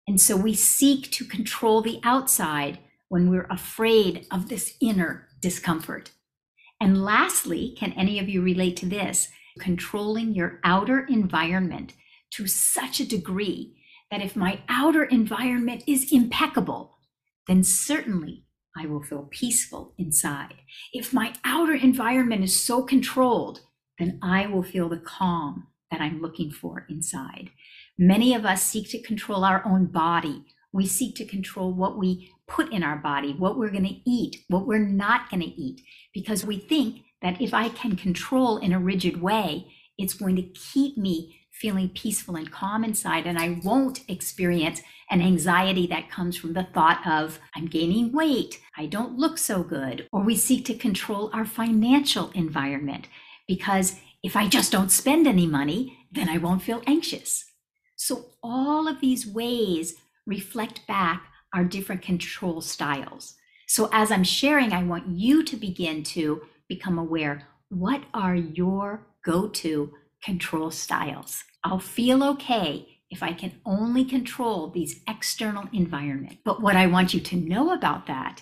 And 0.08 0.20
so 0.20 0.36
we 0.38 0.54
seek 0.54 1.12
to 1.12 1.26
control 1.26 1.82
the 1.82 2.00
outside 2.04 2.80
when 3.10 3.30
we're 3.30 3.48
afraid 3.50 4.26
of 4.32 4.50
this 4.50 4.76
inner 4.80 5.28
discomfort. 5.42 6.12
And 6.80 7.04
lastly, 7.04 7.76
can 7.78 7.94
any 7.94 8.20
of 8.20 8.30
you 8.30 8.42
relate 8.42 8.78
to 8.78 8.86
this? 8.86 9.30
Controlling 9.60 10.34
your 10.34 10.60
outer 10.64 11.06
environment 11.06 11.94
to 12.32 12.48
such 12.48 13.00
a 13.00 13.08
degree 13.08 13.76
that 14.12 14.22
if 14.22 14.36
my 14.36 14.60
outer 14.68 15.04
environment 15.06 15.84
is 15.88 16.12
impeccable, 16.12 16.98
then 17.48 17.64
certainly 17.64 18.46
I 18.78 18.86
will 18.86 19.02
feel 19.02 19.30
peaceful 19.32 19.94
inside. 19.98 20.56
If 20.92 21.14
my 21.14 21.34
outer 21.46 21.74
environment 21.74 22.44
is 22.44 22.62
so 22.62 22.84
controlled, 22.84 23.62
then 23.98 24.20
I 24.22 24.48
will 24.48 24.64
feel 24.64 24.90
the 24.90 24.98
calm 24.98 25.68
that 25.90 26.02
I'm 26.02 26.22
looking 26.22 26.52
for 26.52 26.86
inside. 26.90 27.52
Many 27.98 28.34
of 28.36 28.46
us 28.46 28.62
seek 28.64 28.90
to 28.90 29.02
control 29.02 29.46
our 29.46 29.66
own 29.66 29.86
body. 29.86 30.44
We 30.74 30.86
seek 30.86 31.16
to 31.16 31.26
control 31.26 31.74
what 31.74 31.98
we 31.98 32.34
put 32.48 32.74
in 32.74 32.84
our 32.84 32.98
body, 32.98 33.34
what 33.34 33.58
we're 33.58 33.72
going 33.72 33.88
to 33.88 34.10
eat, 34.10 34.44
what 34.50 34.68
we're 34.68 34.80
not 34.80 35.30
going 35.30 35.42
to 35.42 35.62
eat, 35.62 35.82
because 36.14 36.46
we 36.46 36.58
think 36.58 37.04
that 37.26 37.42
if 37.42 37.56
I 37.56 37.70
can 37.70 37.96
control 37.96 38.60
in 38.60 38.72
a 38.72 38.80
rigid 38.80 39.20
way, 39.20 39.74
it's 39.98 40.14
going 40.14 40.36
to 40.36 40.44
keep 40.44 40.96
me 40.96 41.42
feeling 41.52 41.90
peaceful 41.90 42.36
and 42.36 42.52
calm 42.52 42.84
inside, 42.84 43.26
and 43.26 43.40
I 43.40 43.60
won't 43.64 44.02
experience 44.08 44.84
an 45.10 45.24
anxiety 45.24 45.88
that 45.88 46.12
comes 46.12 46.38
from 46.38 46.54
the 46.54 46.68
thought 46.72 47.02
of, 47.08 47.40
I'm 47.56 47.66
gaining 47.66 48.12
weight, 48.12 48.62
I 48.78 48.86
don't 48.86 49.18
look 49.18 49.40
so 49.40 49.64
good. 49.64 50.08
Or 50.12 50.22
we 50.22 50.36
seek 50.36 50.66
to 50.66 50.76
control 50.76 51.32
our 51.34 51.46
financial 51.46 52.30
environment 52.36 53.08
because 53.48 53.96
if 54.22 54.36
I 54.36 54.48
just 54.48 54.72
don't 54.72 54.92
spend 54.92 55.26
any 55.26 55.48
money, 55.48 55.98
then 56.12 56.30
I 56.30 56.38
won't 56.38 56.62
feel 56.62 56.84
anxious. 56.86 57.46
So, 57.96 58.28
all 58.44 58.88
of 58.88 59.02
these 59.02 59.26
ways 59.26 59.96
reflect 60.28 60.86
back 60.88 61.24
our 61.56 61.64
different 61.64 62.04
control 62.04 62.62
styles. 62.62 63.34
So, 63.68 63.90
as 63.92 64.12
I'm 64.12 64.24
sharing, 64.24 64.74
I 64.74 64.84
want 64.84 65.08
you 65.08 65.44
to 65.44 65.56
begin 65.56 66.04
to 66.04 66.44
become 66.68 66.98
aware 66.98 67.48
what 67.70 68.04
are 68.14 68.36
your 68.36 69.08
go 69.24 69.48
to 69.48 69.92
control 70.24 70.72
styles? 70.72 71.44
I'll 71.64 71.80
feel 71.80 72.24
okay 72.24 72.88
if 73.10 73.24
I 73.24 73.34
can 73.34 73.54
only 73.66 74.06
control 74.06 74.70
these 74.70 75.02
external 75.08 75.66
environment. 75.74 76.40
But 76.44 76.62
what 76.62 76.76
I 76.76 76.88
want 76.88 77.14
you 77.14 77.20
to 77.22 77.36
know 77.36 77.74
about 77.74 78.08
that 78.08 78.42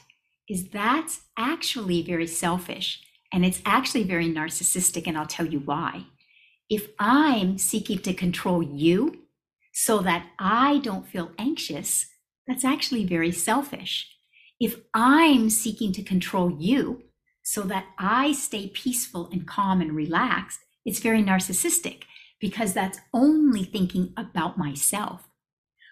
is 0.50 0.70
that's 0.70 1.22
actually 1.38 2.01
very 2.01 2.27
selfish 2.27 3.01
and 3.32 3.46
it's 3.46 3.62
actually 3.65 4.03
very 4.03 4.27
narcissistic 4.27 5.08
and 5.08 5.18
I'll 5.18 5.25
tell 5.25 5.46
you 5.46 5.60
why. 5.60 6.06
If 6.70 6.88
I'm 7.00 7.58
seeking 7.58 8.00
to 8.00 8.13
control 8.13 8.62
you 8.62 9.24
so 9.74 10.00
that 10.00 10.27
I 10.38 10.80
don't 10.80 11.08
feel 11.08 11.32
anxious, 11.38 12.06
that's 12.48 12.65
actually 12.65 13.06
very 13.06 13.32
selfish. 13.32 14.10
If 14.60 14.75
I'm 14.94 15.50
seeking 15.50 15.92
to 15.94 16.03
control 16.03 16.51
you 16.51 17.03
so 17.44 17.62
that 17.64 17.86
I 18.00 18.32
stay 18.32 18.70
peaceful 18.70 19.30
and 19.32 19.46
calm 19.46 19.82
and 19.82 19.96
relaxed, 19.96 20.62
it's 20.86 21.00
very 21.00 21.22
narcissistic 21.22 22.04
because 22.40 22.74
that's 22.74 23.00
only 23.14 23.64
thinking 23.64 24.14
about 24.18 24.58
myself. 24.58 25.28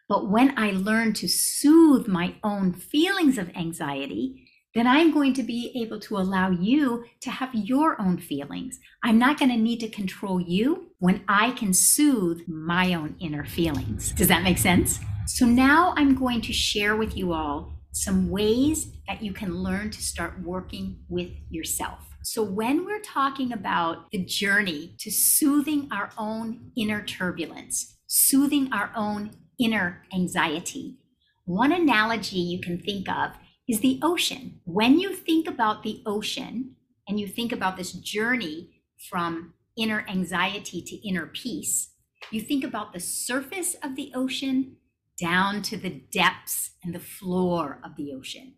But 0.09 0.29
when 0.29 0.57
I 0.57 0.71
learn 0.71 1.13
to 1.13 1.27
soothe 1.27 2.07
my 2.07 2.35
own 2.43 2.73
feelings 2.73 3.37
of 3.37 3.55
anxiety, 3.55 4.47
then 4.73 4.87
I'm 4.87 5.13
going 5.13 5.33
to 5.33 5.43
be 5.43 5.71
able 5.81 5.99
to 6.01 6.17
allow 6.17 6.49
you 6.49 7.05
to 7.21 7.29
have 7.29 7.53
your 7.53 8.01
own 8.01 8.17
feelings. 8.17 8.79
I'm 9.03 9.17
not 9.19 9.37
going 9.37 9.51
to 9.51 9.57
need 9.57 9.79
to 9.81 9.89
control 9.89 10.41
you 10.41 10.91
when 10.99 11.23
I 11.27 11.51
can 11.51 11.73
soothe 11.73 12.41
my 12.47 12.93
own 12.93 13.15
inner 13.19 13.45
feelings. 13.45 14.11
Does 14.13 14.29
that 14.29 14.43
make 14.43 14.57
sense? 14.57 14.99
So 15.27 15.45
now 15.45 15.93
I'm 15.97 16.15
going 16.15 16.41
to 16.41 16.53
share 16.53 16.95
with 16.95 17.17
you 17.17 17.33
all 17.33 17.80
some 17.91 18.29
ways 18.29 18.91
that 19.07 19.21
you 19.21 19.33
can 19.33 19.55
learn 19.55 19.91
to 19.91 20.01
start 20.01 20.41
working 20.41 20.99
with 21.09 21.31
yourself. 21.49 21.99
So, 22.23 22.43
when 22.43 22.85
we're 22.85 23.01
talking 23.01 23.51
about 23.51 24.09
the 24.11 24.23
journey 24.23 24.95
to 24.99 25.11
soothing 25.11 25.89
our 25.91 26.11
own 26.17 26.71
inner 26.77 27.03
turbulence, 27.03 27.97
soothing 28.07 28.71
our 28.71 28.91
own 28.95 29.31
inner 29.59 30.03
anxiety, 30.13 30.99
one 31.45 31.71
analogy 31.71 32.37
you 32.37 32.61
can 32.61 32.79
think 32.79 33.09
of 33.09 33.31
is 33.67 33.79
the 33.79 33.99
ocean. 34.03 34.59
When 34.65 34.99
you 34.99 35.15
think 35.15 35.47
about 35.47 35.83
the 35.83 36.03
ocean 36.05 36.75
and 37.07 37.19
you 37.19 37.27
think 37.27 37.51
about 37.51 37.77
this 37.77 37.93
journey 37.93 38.83
from 39.09 39.53
inner 39.77 40.05
anxiety 40.07 40.81
to 40.81 41.07
inner 41.07 41.25
peace, 41.25 41.93
you 42.29 42.41
think 42.41 42.63
about 42.63 42.93
the 42.93 42.99
surface 42.99 43.75
of 43.81 43.95
the 43.95 44.11
ocean 44.13 44.77
down 45.21 45.61
to 45.61 45.77
the 45.77 46.01
depths 46.11 46.71
and 46.83 46.93
the 46.93 46.99
floor 46.99 47.79
of 47.85 47.95
the 47.95 48.11
ocean. 48.11 48.55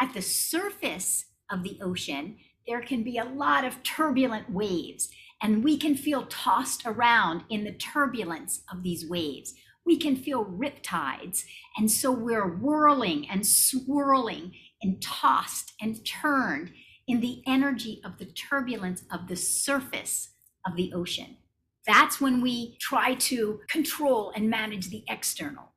At 0.00 0.14
the 0.14 0.22
surface 0.22 1.26
of 1.50 1.64
the 1.64 1.78
ocean, 1.82 2.36
there 2.66 2.80
can 2.80 3.02
be 3.02 3.18
a 3.18 3.24
lot 3.24 3.64
of 3.64 3.82
turbulent 3.82 4.50
waves, 4.50 5.10
and 5.42 5.64
we 5.64 5.76
can 5.76 5.96
feel 5.96 6.26
tossed 6.26 6.86
around 6.86 7.42
in 7.50 7.64
the 7.64 7.72
turbulence 7.72 8.62
of 8.72 8.82
these 8.82 9.08
waves. 9.08 9.54
We 9.84 9.98
can 9.98 10.16
feel 10.16 10.44
riptides, 10.44 11.44
and 11.76 11.90
so 11.90 12.12
we're 12.12 12.56
whirling 12.56 13.28
and 13.28 13.46
swirling 13.46 14.52
and 14.82 15.02
tossed 15.02 15.72
and 15.80 16.04
turned 16.04 16.70
in 17.08 17.20
the 17.20 17.42
energy 17.46 18.00
of 18.04 18.18
the 18.18 18.26
turbulence 18.26 19.04
of 19.12 19.28
the 19.28 19.36
surface 19.36 20.30
of 20.66 20.76
the 20.76 20.92
ocean. 20.92 21.36
That's 21.86 22.20
when 22.20 22.40
we 22.40 22.76
try 22.80 23.14
to 23.14 23.60
control 23.68 24.32
and 24.34 24.50
manage 24.50 24.90
the 24.90 25.04
external. 25.08 25.72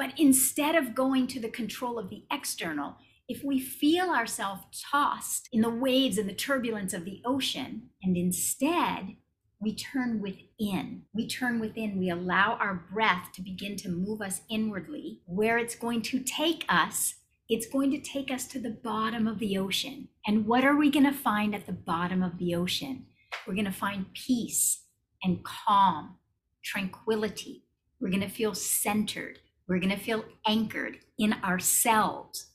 But 0.00 0.18
instead 0.18 0.76
of 0.76 0.94
going 0.94 1.26
to 1.26 1.40
the 1.40 1.50
control 1.50 1.98
of 1.98 2.08
the 2.08 2.24
external, 2.32 2.96
if 3.28 3.44
we 3.44 3.60
feel 3.60 4.08
ourselves 4.08 4.62
tossed 4.90 5.50
in 5.52 5.60
the 5.60 5.68
waves 5.68 6.16
and 6.16 6.26
the 6.26 6.32
turbulence 6.32 6.94
of 6.94 7.04
the 7.04 7.20
ocean, 7.26 7.90
and 8.02 8.16
instead 8.16 9.16
we 9.60 9.74
turn 9.74 10.22
within, 10.22 11.02
we 11.12 11.28
turn 11.28 11.60
within, 11.60 11.98
we 11.98 12.08
allow 12.08 12.54
our 12.54 12.86
breath 12.90 13.28
to 13.34 13.42
begin 13.42 13.76
to 13.76 13.90
move 13.90 14.22
us 14.22 14.40
inwardly, 14.48 15.20
where 15.26 15.58
it's 15.58 15.74
going 15.74 16.00
to 16.00 16.20
take 16.20 16.64
us, 16.70 17.16
it's 17.50 17.66
going 17.66 17.90
to 17.90 18.00
take 18.00 18.30
us 18.30 18.46
to 18.46 18.58
the 18.58 18.70
bottom 18.70 19.28
of 19.28 19.38
the 19.38 19.58
ocean. 19.58 20.08
And 20.26 20.46
what 20.46 20.64
are 20.64 20.76
we 20.76 20.90
going 20.90 21.04
to 21.04 21.12
find 21.12 21.54
at 21.54 21.66
the 21.66 21.72
bottom 21.72 22.22
of 22.22 22.38
the 22.38 22.54
ocean? 22.54 23.04
We're 23.46 23.52
going 23.52 23.66
to 23.66 23.70
find 23.70 24.06
peace 24.14 24.82
and 25.22 25.44
calm, 25.44 26.16
tranquility. 26.64 27.66
We're 28.00 28.08
going 28.08 28.22
to 28.22 28.30
feel 28.30 28.54
centered. 28.54 29.40
We're 29.70 29.78
going 29.78 29.96
to 29.96 30.04
feel 30.04 30.24
anchored 30.46 30.98
in 31.18 31.32
ourselves 31.42 32.50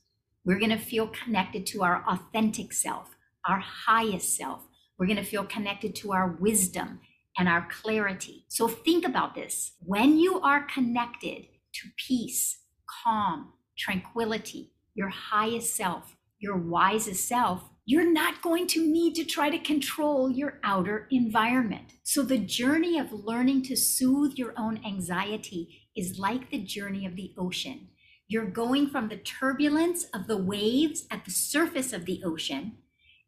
we're 0.46 0.60
going 0.60 0.70
to 0.70 0.78
feel 0.78 1.08
connected 1.08 1.66
to 1.68 1.84
our 1.84 2.06
authentic 2.08 2.72
self, 2.72 3.16
our 3.48 3.60
highest 3.60 4.38
self. 4.38 4.62
We're 4.98 5.08
going 5.08 5.18
to 5.18 5.24
feel 5.24 5.44
connected 5.44 5.96
to 5.96 6.14
our 6.14 6.38
wisdom 6.40 7.00
and 7.38 7.50
our 7.50 7.68
clarity. 7.70 8.46
So 8.48 8.68
think 8.68 9.06
about 9.06 9.34
this. 9.34 9.74
When 9.80 10.20
you 10.20 10.40
are 10.40 10.68
connected 10.72 11.48
to 11.74 11.90
peace, 11.98 12.60
calm, 13.04 13.54
tranquility, 13.76 14.72
your 14.94 15.10
highest 15.10 15.76
self, 15.76 16.16
your 16.38 16.58
wisest 16.58 17.28
self, 17.28 17.64
you're 17.88 18.10
not 18.10 18.42
going 18.42 18.68
to 18.68 18.86
need 18.86 19.16
to 19.16 19.26
try 19.26 19.50
to 19.50 19.58
control 19.60 20.30
your 20.30 20.60
outer 20.64 21.08
environment. 21.12 21.94
So, 22.04 22.24
the 22.24 22.38
journey 22.38 22.98
of 22.98 23.12
learning 23.12 23.64
to 23.64 23.76
soothe 23.76 24.38
your 24.38 24.54
own 24.58 24.80
anxiety 24.86 25.85
is 25.96 26.20
like 26.20 26.50
the 26.50 26.62
journey 26.62 27.06
of 27.06 27.16
the 27.16 27.34
ocean. 27.38 27.90
You're 28.28 28.50
going 28.50 28.90
from 28.90 29.08
the 29.08 29.18
turbulence 29.18 30.06
of 30.14 30.28
the 30.28 30.38
waves 30.38 31.06
at 31.12 31.26
the 31.26 31.32
surface 31.32 31.94
of 31.94 32.06
the 32.06 32.24
ocean, 32.24 32.78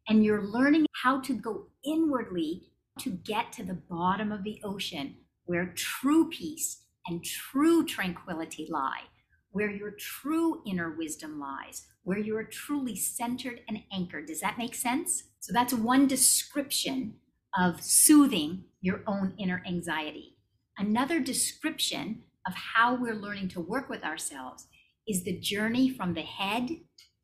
and 0.08 0.24
you're 0.24 0.44
learning 0.44 0.86
how 1.02 1.20
to 1.20 1.34
go 1.34 1.66
inwardly 1.84 2.68
to 3.00 3.10
get 3.10 3.52
to 3.52 3.64
the 3.64 3.78
bottom 3.88 4.32
of 4.32 4.42
the 4.42 4.60
ocean 4.64 5.16
where 5.44 5.72
true 5.74 6.28
peace 6.28 6.82
and 7.06 7.24
true 7.24 7.86
tranquility 7.86 8.68
lie, 8.70 9.04
where 9.50 9.70
your 9.70 9.92
true 9.92 10.62
inner 10.66 10.90
wisdom 10.90 11.40
lies, 11.40 11.86
where 12.02 12.18
you 12.18 12.36
are 12.36 12.44
truly 12.44 12.96
centered 12.96 13.60
and 13.68 13.78
anchored. 13.92 14.26
Does 14.26 14.40
that 14.40 14.58
make 14.58 14.74
sense? 14.74 15.24
So 15.40 15.52
that's 15.52 15.72
one 15.72 16.06
description 16.06 17.14
of 17.58 17.82
soothing 17.82 18.64
your 18.80 19.00
own 19.06 19.34
inner 19.38 19.62
anxiety. 19.66 20.36
Another 20.76 21.18
description 21.18 22.24
of 22.48 22.54
how 22.54 22.94
we're 22.94 23.14
learning 23.14 23.48
to 23.48 23.60
work 23.60 23.90
with 23.90 24.02
ourselves 24.02 24.66
is 25.06 25.22
the 25.22 25.38
journey 25.38 25.90
from 25.90 26.14
the 26.14 26.22
head 26.22 26.70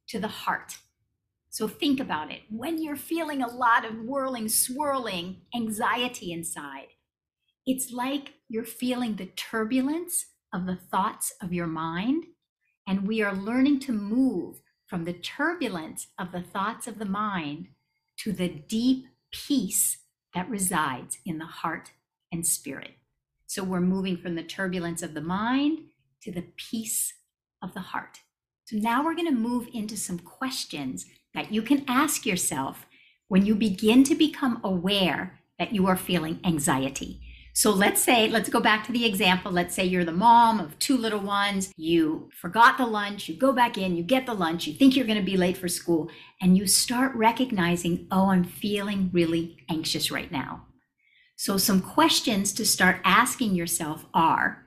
to 0.09 0.19
the 0.19 0.29
heart. 0.29 0.77
So 1.49 1.67
think 1.67 1.99
about 1.99 2.31
it. 2.31 2.43
When 2.51 2.83
you're 2.83 2.95
feeling 2.95 3.43
a 3.43 3.49
lot 3.49 3.87
of 3.87 4.03
whirling, 4.05 4.49
swirling 4.49 5.43
anxiety 5.55 6.31
inside, 6.31 6.89
it's 7.67 7.91
like 7.91 8.35
you're 8.49 8.65
feeling 8.65 9.17
the 9.17 9.31
turbulence 9.35 10.27
of 10.53 10.67
the 10.67 10.77
thoughts 10.77 11.33
of 11.41 11.55
your 11.55 11.67
mind. 11.67 12.25
And 12.87 13.09
we 13.09 13.23
are 13.23 13.35
learning 13.35 13.81
to 13.81 13.93
move 13.93 14.61
from 14.87 15.05
the 15.05 15.15
turbulence 15.15 16.09
of 16.19 16.33
the 16.33 16.43
thoughts 16.43 16.87
of 16.87 16.99
the 16.99 17.07
mind 17.07 17.69
to 18.19 18.33
the 18.33 18.49
deep 18.49 19.07
peace 19.33 19.99
that 20.35 20.51
resides 20.51 21.19
in 21.25 21.39
the 21.39 21.47
heart 21.47 21.93
and 22.31 22.47
spirit. 22.47 22.99
So 23.55 23.63
we're 23.63 23.79
moving 23.79 24.17
from 24.17 24.35
the 24.35 24.43
turbulence 24.43 25.01
of 25.01 25.15
the 25.15 25.21
mind 25.21 25.79
to 26.23 26.33
the 26.33 26.45
peace 26.57 27.15
of 27.63 27.73
the 27.73 27.79
heart. 27.79 28.19
So 28.65 28.77
now 28.79 29.05
we're 29.05 29.15
going 29.15 29.29
to 29.29 29.49
move 29.49 29.69
into 29.73 29.97
some 29.97 30.19
questions 30.19 31.07
that 31.35 31.53
you 31.53 31.63
can 31.63 31.85
ask 31.87 32.27
yourself 32.27 32.85
when 33.29 33.47
you 33.47 33.55
begin 33.55 34.03
to 34.05 34.17
become 34.17 34.61
aware 34.65 35.39
that 35.61 35.73
you 35.73 35.87
are 35.87 35.95
feeling 35.97 36.41
anxiety. 36.45 37.21
So 37.53 37.71
let's 37.71 38.03
say, 38.03 38.29
let's 38.29 38.49
go 38.49 38.59
back 38.59 38.85
to 38.87 38.93
the 38.93 39.05
example. 39.05 39.53
Let's 39.53 39.77
say 39.77 39.85
you're 39.85 40.05
the 40.05 40.11
mom 40.11 40.59
of 40.59 40.77
two 40.81 40.97
little 40.97 41.21
ones. 41.21 41.73
You 41.77 42.31
forgot 42.41 42.77
the 42.77 42.87
lunch. 42.87 43.29
You 43.29 43.37
go 43.37 43.53
back 43.53 43.79
in, 43.79 43.95
you 43.95 44.03
get 44.03 44.27
the 44.27 44.35
lunch. 44.35 44.67
You 44.67 44.75
think 44.75 44.97
you're 44.97 45.07
going 45.07 45.17
to 45.17 45.25
be 45.25 45.37
late 45.37 45.59
for 45.59 45.69
school, 45.69 46.11
and 46.43 46.57
you 46.57 46.67
start 46.67 47.15
recognizing, 47.15 48.09
oh, 48.11 48.31
I'm 48.31 48.43
feeling 48.43 49.11
really 49.13 49.59
anxious 49.71 50.11
right 50.11 50.33
now. 50.33 50.67
So, 51.45 51.59
some 51.59 51.83
questions 51.83 52.55
to 52.55 52.65
start 52.65 53.03
asking 53.05 53.55
yourself 53.55 54.07
are 54.15 54.65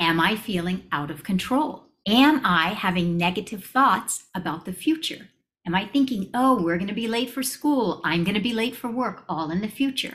Am 0.00 0.18
I 0.18 0.34
feeling 0.34 0.84
out 0.90 1.10
of 1.10 1.22
control? 1.22 1.88
Am 2.08 2.40
I 2.42 2.68
having 2.68 3.18
negative 3.18 3.62
thoughts 3.62 4.24
about 4.34 4.64
the 4.64 4.72
future? 4.72 5.28
Am 5.66 5.74
I 5.74 5.84
thinking, 5.84 6.30
oh, 6.32 6.62
we're 6.62 6.78
going 6.78 6.88
to 6.88 6.94
be 6.94 7.06
late 7.06 7.28
for 7.28 7.42
school. 7.42 8.00
I'm 8.02 8.24
going 8.24 8.34
to 8.34 8.40
be 8.40 8.54
late 8.54 8.74
for 8.74 8.90
work, 8.90 9.26
all 9.28 9.50
in 9.50 9.60
the 9.60 9.68
future? 9.68 10.14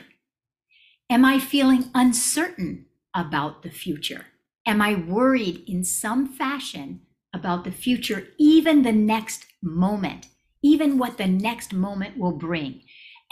Am 1.08 1.24
I 1.24 1.38
feeling 1.38 1.84
uncertain 1.94 2.86
about 3.14 3.62
the 3.62 3.70
future? 3.70 4.26
Am 4.66 4.82
I 4.82 4.96
worried 4.96 5.62
in 5.68 5.84
some 5.84 6.26
fashion 6.26 7.02
about 7.32 7.62
the 7.62 7.70
future, 7.70 8.26
even 8.40 8.82
the 8.82 8.90
next 8.90 9.46
moment, 9.62 10.26
even 10.64 10.98
what 10.98 11.16
the 11.16 11.28
next 11.28 11.72
moment 11.72 12.18
will 12.18 12.36
bring? 12.36 12.82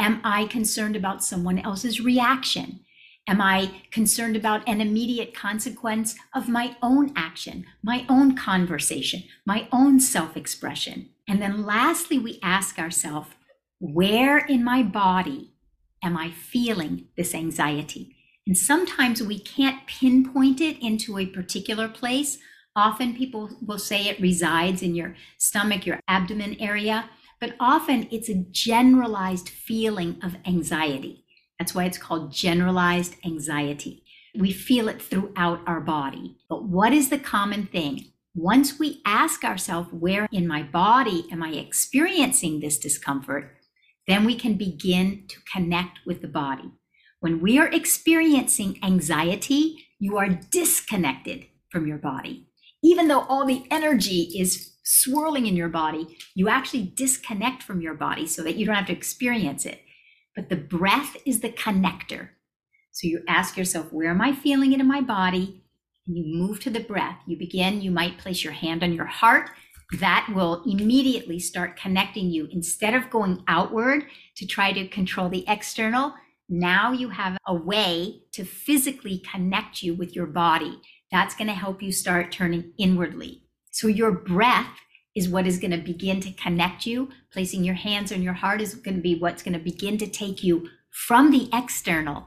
Am 0.01 0.19
I 0.25 0.47
concerned 0.47 0.97
about 0.97 1.23
someone 1.23 1.59
else's 1.59 2.01
reaction? 2.01 2.81
Am 3.29 3.39
I 3.39 3.83
concerned 3.91 4.35
about 4.35 4.67
an 4.67 4.81
immediate 4.81 5.35
consequence 5.35 6.15
of 6.35 6.49
my 6.49 6.75
own 6.83 7.13
action, 7.15 7.67
my 7.83 8.07
own 8.09 8.35
conversation, 8.35 9.25
my 9.45 9.69
own 9.71 10.01
self 10.01 10.39
expression? 10.39 11.11
And 11.29 11.43
then 11.43 11.67
lastly, 11.67 12.19
we 12.19 12.41
ask 12.43 12.79
ourselves, 12.79 13.29
where 13.79 14.39
in 14.39 14.65
my 14.65 14.83
body 14.83 15.53
am 16.03 16.17
I 16.17 16.31
feeling 16.31 17.09
this 17.19 17.35
anxiety? 17.35 18.17
And 18.47 18.57
sometimes 18.57 19.23
we 19.23 19.39
can't 19.39 19.87
pinpoint 19.87 20.63
it 20.63 20.83
into 20.83 21.19
a 21.19 21.27
particular 21.27 21.89
place. 21.89 22.39
Often 22.75 23.17
people 23.17 23.51
will 23.61 23.79
say 23.79 24.09
it 24.09 24.19
resides 24.19 24.81
in 24.81 24.95
your 24.95 25.15
stomach, 25.37 25.85
your 25.85 26.01
abdomen 26.09 26.57
area, 26.59 27.11
but 27.41 27.55
often 27.59 28.09
it's 28.11 28.29
a 28.29 28.45
generalized 28.51 29.49
feeling 29.49 30.19
of 30.23 30.37
anxiety. 30.47 31.25
That's 31.59 31.75
why 31.75 31.85
it's 31.85 31.99
called 31.99 32.33
generalized 32.33 33.17
anxiety. 33.25 34.05
We 34.39 34.53
feel 34.53 34.89
it 34.89 35.03
throughout 35.03 35.61
our 35.67 35.81
body. 35.81 36.37
But 36.49 36.65
what 36.65 36.93
is 36.93 37.11
the 37.11 37.19
common 37.19 37.67
thing? 37.67 38.07
Once 38.35 38.79
we 38.79 39.03
ask 39.05 39.45
ourselves, 39.45 39.89
where 39.93 40.29
in 40.31 40.47
my 40.47 40.63
body 40.63 41.27
am 41.33 41.43
I 41.43 41.51
experiencing 41.51 42.61
this 42.61 42.79
discomfort? 42.79 43.57
then 44.11 44.25
we 44.25 44.35
can 44.35 44.55
begin 44.55 45.25
to 45.29 45.37
connect 45.53 46.01
with 46.05 46.21
the 46.21 46.27
body. 46.27 46.69
When 47.21 47.41
we 47.41 47.61
are 47.61 47.69
experiencing 47.69 48.79
anxiety, 48.83 49.87
you 50.01 50.17
are 50.17 50.29
disconnected 50.29 51.47
from 51.71 51.87
your 51.87 51.99
body. 51.99 52.49
Even 52.83 53.07
though 53.07 53.21
all 53.21 53.47
the 53.47 53.65
energy 53.71 54.33
is 54.37 54.70
swirling 54.99 55.47
in 55.47 55.57
your 55.57 55.69
body, 55.69 56.19
you 56.35 56.49
actually 56.49 56.93
disconnect 56.95 57.63
from 57.63 57.81
your 57.81 57.95
body 57.95 58.27
so 58.27 58.43
that 58.43 58.57
you 58.57 58.67
don't 58.67 58.75
have 58.75 58.87
to 58.87 58.93
experience 58.93 59.67
it. 59.67 59.83
But 60.35 60.49
the 60.49 60.57
breath 60.57 61.17
is 61.25 61.41
the 61.41 61.51
connector. 61.51 62.31
So 62.93 63.07
you 63.07 63.23
ask 63.29 63.57
yourself, 63.57 63.93
where 63.93 64.11
am 64.11 64.21
I 64.21 64.33
feeling 64.33 64.73
it 64.73 64.81
in 64.81 64.89
my 64.89 65.01
body? 65.01 65.65
And 66.07 66.17
you 66.17 66.25
move 66.27 66.61
to 66.61 66.71
the 66.71 66.81
breath. 66.81 67.19
You 67.27 67.39
begin, 67.39 67.83
you 67.83 67.91
might 67.91 68.19
place 68.19 68.43
your 68.43 68.53
hand 68.53 68.83
on 68.83 68.93
your 68.93 69.07
heart 69.07 69.51
that 69.99 70.31
will 70.35 70.63
immediately 70.65 71.41
start 71.41 71.77
connecting 71.77 72.31
you 72.31 72.49
instead 72.53 72.95
of 72.95 73.11
going 73.11 73.43
outward 73.49 74.05
to 74.37 74.47
try 74.47 74.73
to 74.73 74.87
control 74.89 75.29
the 75.29 75.45
external. 75.49 76.15
Now 76.49 76.93
you 76.93 77.09
have 77.11 77.37
a 77.47 77.55
way 77.55 78.23
to 78.33 78.45
physically 78.45 79.23
connect 79.31 79.83
you 79.83 79.95
with 79.95 80.15
your 80.15 80.27
body. 80.27 80.81
That's 81.11 81.35
going 81.35 81.49
to 81.49 81.55
help 81.55 81.83
you 81.83 81.91
start 81.91 82.31
turning 82.31 82.73
inwardly. 82.79 83.43
So 83.71 83.87
your 83.87 84.13
breath 84.13 84.77
is 85.15 85.29
what 85.29 85.47
is 85.47 85.59
going 85.59 85.73
to 85.73 85.79
begin 85.79 86.21
to 86.21 86.33
connect 86.33 86.87
you. 86.87 87.11
Placing 87.33 87.65
your 87.65 87.75
hands 87.75 88.13
on 88.13 88.23
your 88.23 88.35
heart 88.35 88.61
is 88.61 88.75
going 88.75 88.97
to 88.97 89.03
be 89.03 89.19
what's 89.19 89.43
going 89.43 89.55
to 89.55 89.65
begin 89.65 89.99
to 89.99 90.07
take 90.07 90.45
you 90.45 90.69
from 90.91 91.31
the 91.31 91.49
external 91.53 92.27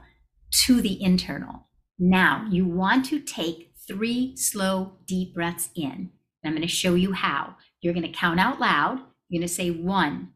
to 0.66 0.80
the 0.80 1.02
internal. 1.02 1.68
Now 1.98 2.46
you 2.50 2.66
want 2.66 3.06
to 3.06 3.20
take 3.20 3.72
three 3.86 4.36
slow, 4.36 4.98
deep 5.06 5.34
breaths 5.34 5.70
in. 5.74 6.10
I'm 6.44 6.52
going 6.52 6.62
to 6.62 6.68
show 6.68 6.94
you 6.94 7.12
how. 7.12 7.56
You're 7.80 7.94
going 7.94 8.06
to 8.06 8.12
count 8.12 8.38
out 8.38 8.60
loud. 8.60 8.98
You're 9.28 9.40
going 9.40 9.48
to 9.48 9.54
say 9.54 9.70
one, 9.70 10.32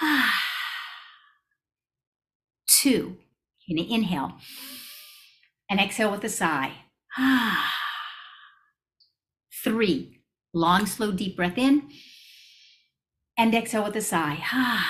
two. 2.66 3.18
You're 3.66 3.76
going 3.76 3.88
to 3.88 3.94
inhale 3.94 4.38
and 5.68 5.78
exhale 5.78 6.10
with 6.10 6.24
a 6.24 6.30
sigh. 6.30 6.72
Three, 9.62 10.20
long, 10.52 10.86
slow, 10.86 11.12
deep 11.12 11.36
breath 11.36 11.58
in 11.58 11.90
and 13.36 13.54
exhale 13.54 13.84
with 13.84 13.96
a 13.96 14.00
sigh. 14.00 14.42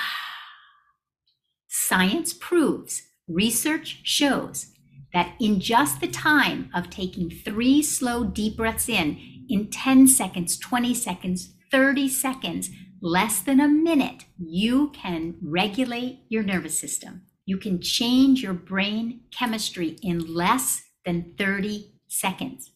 Science 1.67 2.33
proves, 2.33 3.03
research 3.27 4.01
shows 4.03 4.71
that 5.13 5.33
in 5.39 5.59
just 5.59 5.99
the 5.99 6.07
time 6.07 6.69
of 6.73 6.89
taking 6.89 7.29
three 7.29 7.81
slow, 7.81 8.23
deep 8.23 8.57
breaths 8.57 8.87
in, 8.87 9.19
in 9.49 9.69
10 9.69 10.07
seconds, 10.07 10.57
20 10.57 10.93
seconds, 10.93 11.53
30 11.71 12.07
seconds, 12.09 12.69
less 13.01 13.41
than 13.41 13.59
a 13.59 13.67
minute, 13.67 14.25
you 14.37 14.89
can 14.89 15.35
regulate 15.41 16.19
your 16.29 16.43
nervous 16.43 16.79
system. 16.79 17.23
You 17.45 17.57
can 17.57 17.81
change 17.81 18.43
your 18.43 18.53
brain 18.53 19.21
chemistry 19.31 19.97
in 20.01 20.33
less 20.33 20.83
than 21.05 21.33
30 21.37 21.93
seconds. 22.07 22.70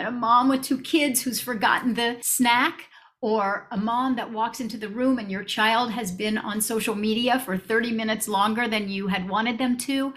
But 0.00 0.08
a 0.08 0.12
mom 0.12 0.48
with 0.48 0.62
two 0.62 0.80
kids 0.80 1.20
who's 1.20 1.42
forgotten 1.42 1.92
the 1.92 2.16
snack, 2.22 2.86
or 3.20 3.68
a 3.70 3.76
mom 3.76 4.16
that 4.16 4.32
walks 4.32 4.58
into 4.58 4.78
the 4.78 4.88
room 4.88 5.18
and 5.18 5.30
your 5.30 5.44
child 5.44 5.92
has 5.92 6.10
been 6.10 6.38
on 6.38 6.62
social 6.62 6.94
media 6.94 7.38
for 7.38 7.58
30 7.58 7.92
minutes 7.92 8.26
longer 8.26 8.66
than 8.66 8.88
you 8.88 9.08
had 9.08 9.28
wanted 9.28 9.58
them 9.58 9.76
to, 9.76 10.14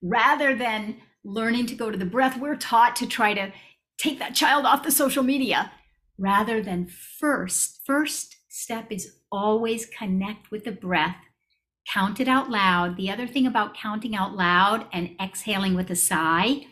rather 0.00 0.56
than 0.56 0.96
learning 1.22 1.66
to 1.66 1.74
go 1.74 1.90
to 1.90 1.98
the 1.98 2.06
breath, 2.06 2.38
we're 2.38 2.56
taught 2.56 2.96
to 2.96 3.06
try 3.06 3.34
to 3.34 3.52
take 3.98 4.18
that 4.20 4.34
child 4.34 4.64
off 4.64 4.82
the 4.82 4.90
social 4.90 5.22
media 5.22 5.70
rather 6.16 6.62
than 6.62 6.86
first. 6.86 7.82
First 7.84 8.36
step 8.48 8.86
is 8.90 9.18
always 9.30 9.84
connect 9.84 10.50
with 10.50 10.64
the 10.64 10.72
breath, 10.72 11.16
count 11.92 12.20
it 12.20 12.26
out 12.26 12.48
loud. 12.48 12.96
The 12.96 13.10
other 13.10 13.26
thing 13.26 13.46
about 13.46 13.76
counting 13.76 14.16
out 14.16 14.34
loud 14.34 14.86
and 14.94 15.10
exhaling 15.20 15.74
with 15.74 15.90
a 15.90 15.94
sigh 15.94 16.68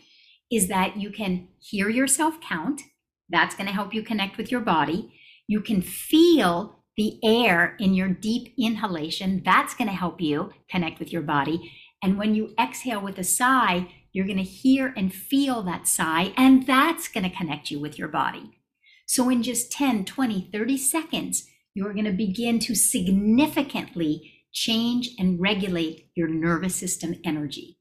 is 0.51 0.67
that 0.67 0.97
you 0.97 1.09
can 1.09 1.47
hear 1.59 1.89
yourself 1.89 2.39
count. 2.41 2.81
That's 3.29 3.55
going 3.55 3.67
to 3.67 3.73
help 3.73 3.93
you 3.93 4.03
connect 4.03 4.37
with 4.37 4.51
your 4.51 4.61
body. 4.61 5.13
You 5.47 5.61
can 5.61 5.81
feel 5.81 6.79
the 6.97 7.19
air 7.23 7.75
in 7.79 7.93
your 7.93 8.09
deep 8.09 8.53
inhalation. 8.57 9.41
That's 9.43 9.73
going 9.73 9.89
to 9.89 9.95
help 9.95 10.21
you 10.21 10.51
connect 10.69 10.99
with 10.99 11.11
your 11.11 11.21
body. 11.21 11.71
And 12.01 12.17
when 12.17 12.35
you 12.35 12.53
exhale 12.59 13.01
with 13.01 13.17
a 13.17 13.23
sigh, 13.23 13.87
you're 14.11 14.25
going 14.25 14.37
to 14.37 14.43
hear 14.43 14.93
and 14.95 15.13
feel 15.13 15.61
that 15.63 15.87
sigh, 15.89 16.31
and 16.37 16.65
that's 16.65 17.09
going 17.09 17.29
to 17.29 17.35
connect 17.35 17.69
you 17.69 17.81
with 17.81 17.99
your 17.99 18.07
body. 18.07 18.61
So, 19.05 19.29
in 19.29 19.43
just 19.43 19.73
10, 19.73 20.05
20, 20.05 20.49
30 20.53 20.77
seconds, 20.77 21.47
you're 21.73 21.93
going 21.93 22.05
to 22.05 22.11
begin 22.11 22.59
to 22.59 22.75
significantly 22.75 24.31
change 24.53 25.09
and 25.19 25.41
regulate 25.41 26.09
your 26.15 26.29
nervous 26.29 26.75
system 26.75 27.15
energy. 27.25 27.77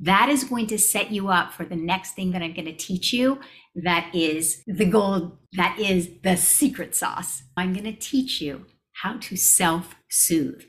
That 0.00 0.28
is 0.28 0.44
going 0.44 0.68
to 0.68 0.78
set 0.78 1.10
you 1.10 1.28
up 1.28 1.52
for 1.52 1.64
the 1.64 1.76
next 1.76 2.12
thing 2.12 2.30
that 2.32 2.42
I'm 2.42 2.54
going 2.54 2.66
to 2.66 2.76
teach 2.76 3.12
you. 3.12 3.40
That 3.74 4.10
is 4.14 4.62
the 4.66 4.84
gold, 4.84 5.36
that 5.52 5.78
is 5.78 6.08
the 6.22 6.36
secret 6.36 6.94
sauce. 6.94 7.42
I'm 7.56 7.72
going 7.72 7.84
to 7.84 7.92
teach 7.92 8.40
you 8.40 8.66
how 9.02 9.18
to 9.18 9.36
self 9.36 9.96
soothe, 10.08 10.62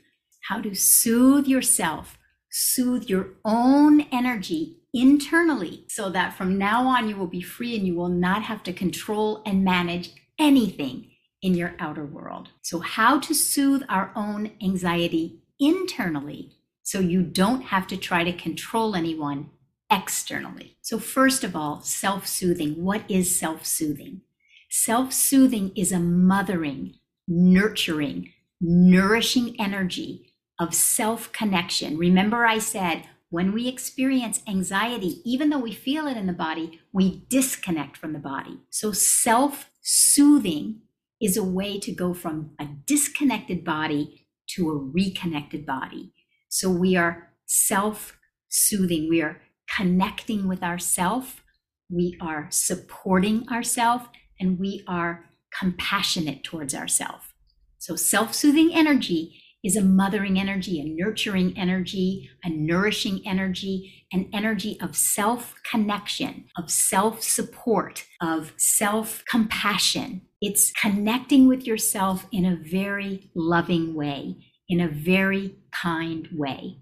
how 0.48 0.60
to 0.60 0.74
soothe 0.74 1.46
yourself, 1.46 2.18
soothe 2.50 3.04
your 3.04 3.28
own 3.44 4.02
energy 4.12 4.78
internally 4.92 5.84
so 5.88 6.10
that 6.10 6.34
from 6.34 6.58
now 6.58 6.86
on 6.88 7.08
you 7.08 7.16
will 7.16 7.28
be 7.28 7.40
free 7.40 7.76
and 7.76 7.86
you 7.86 7.94
will 7.94 8.08
not 8.08 8.42
have 8.42 8.62
to 8.64 8.72
control 8.72 9.42
and 9.46 9.64
manage 9.64 10.10
anything 10.38 11.08
in 11.42 11.54
your 11.54 11.74
outer 11.78 12.04
world. 12.04 12.48
So, 12.62 12.80
how 12.80 13.20
to 13.20 13.34
soothe 13.34 13.82
our 13.88 14.12
own 14.16 14.50
anxiety 14.62 15.40
internally 15.58 16.56
so 16.90 16.98
you 16.98 17.22
don't 17.22 17.62
have 17.66 17.86
to 17.86 17.96
try 17.96 18.24
to 18.24 18.32
control 18.32 18.96
anyone 18.96 19.48
externally. 19.92 20.76
So, 20.82 20.98
first 20.98 21.44
of 21.44 21.54
all, 21.54 21.82
self 21.82 22.26
soothing. 22.26 22.82
What 22.82 23.08
is 23.08 23.38
self 23.38 23.64
soothing? 23.64 24.22
Self 24.68 25.12
soothing 25.12 25.70
is 25.76 25.92
a 25.92 26.00
mothering, 26.00 26.96
nurturing, 27.28 28.32
nourishing 28.60 29.54
energy 29.60 30.32
of 30.58 30.74
self 30.74 31.30
connection. 31.30 31.96
Remember, 31.96 32.44
I 32.44 32.58
said 32.58 33.04
when 33.28 33.52
we 33.52 33.68
experience 33.68 34.42
anxiety, 34.48 35.22
even 35.24 35.50
though 35.50 35.60
we 35.60 35.72
feel 35.72 36.08
it 36.08 36.16
in 36.16 36.26
the 36.26 36.32
body, 36.32 36.80
we 36.92 37.24
disconnect 37.28 37.96
from 37.98 38.14
the 38.14 38.18
body. 38.18 38.58
So, 38.68 38.90
self 38.90 39.70
soothing 39.80 40.80
is 41.22 41.36
a 41.36 41.44
way 41.44 41.78
to 41.78 41.92
go 41.92 42.14
from 42.14 42.50
a 42.58 42.64
disconnected 42.64 43.64
body 43.64 44.26
to 44.56 44.70
a 44.70 44.76
reconnected 44.76 45.64
body. 45.64 46.12
So, 46.50 46.68
we 46.68 46.96
are 46.96 47.30
self 47.46 48.18
soothing, 48.48 49.08
we 49.08 49.22
are 49.22 49.40
connecting 49.76 50.48
with 50.48 50.62
ourself, 50.62 51.42
we 51.88 52.18
are 52.20 52.48
supporting 52.50 53.48
ourself, 53.48 54.08
and 54.38 54.58
we 54.58 54.84
are 54.86 55.24
compassionate 55.56 56.42
towards 56.44 56.74
ourself. 56.74 57.34
So, 57.78 57.96
self 57.96 58.34
soothing 58.34 58.72
energy 58.74 59.40
is 59.62 59.76
a 59.76 59.82
mothering 59.82 60.40
energy, 60.40 60.80
a 60.80 60.84
nurturing 60.84 61.56
energy, 61.56 62.30
a 62.42 62.48
nourishing 62.50 63.22
energy, 63.26 64.06
an 64.12 64.28
energy 64.32 64.76
of 64.80 64.96
self 64.96 65.54
connection, 65.70 66.46
of 66.56 66.70
self 66.70 67.22
support, 67.22 68.04
of 68.20 68.52
self 68.56 69.22
compassion. 69.28 70.22
It's 70.40 70.72
connecting 70.72 71.46
with 71.46 71.66
yourself 71.66 72.26
in 72.32 72.44
a 72.44 72.56
very 72.56 73.30
loving 73.34 73.94
way, 73.94 74.36
in 74.70 74.80
a 74.80 74.88
very 74.88 75.56
kind 75.72 76.28
way. 76.32 76.78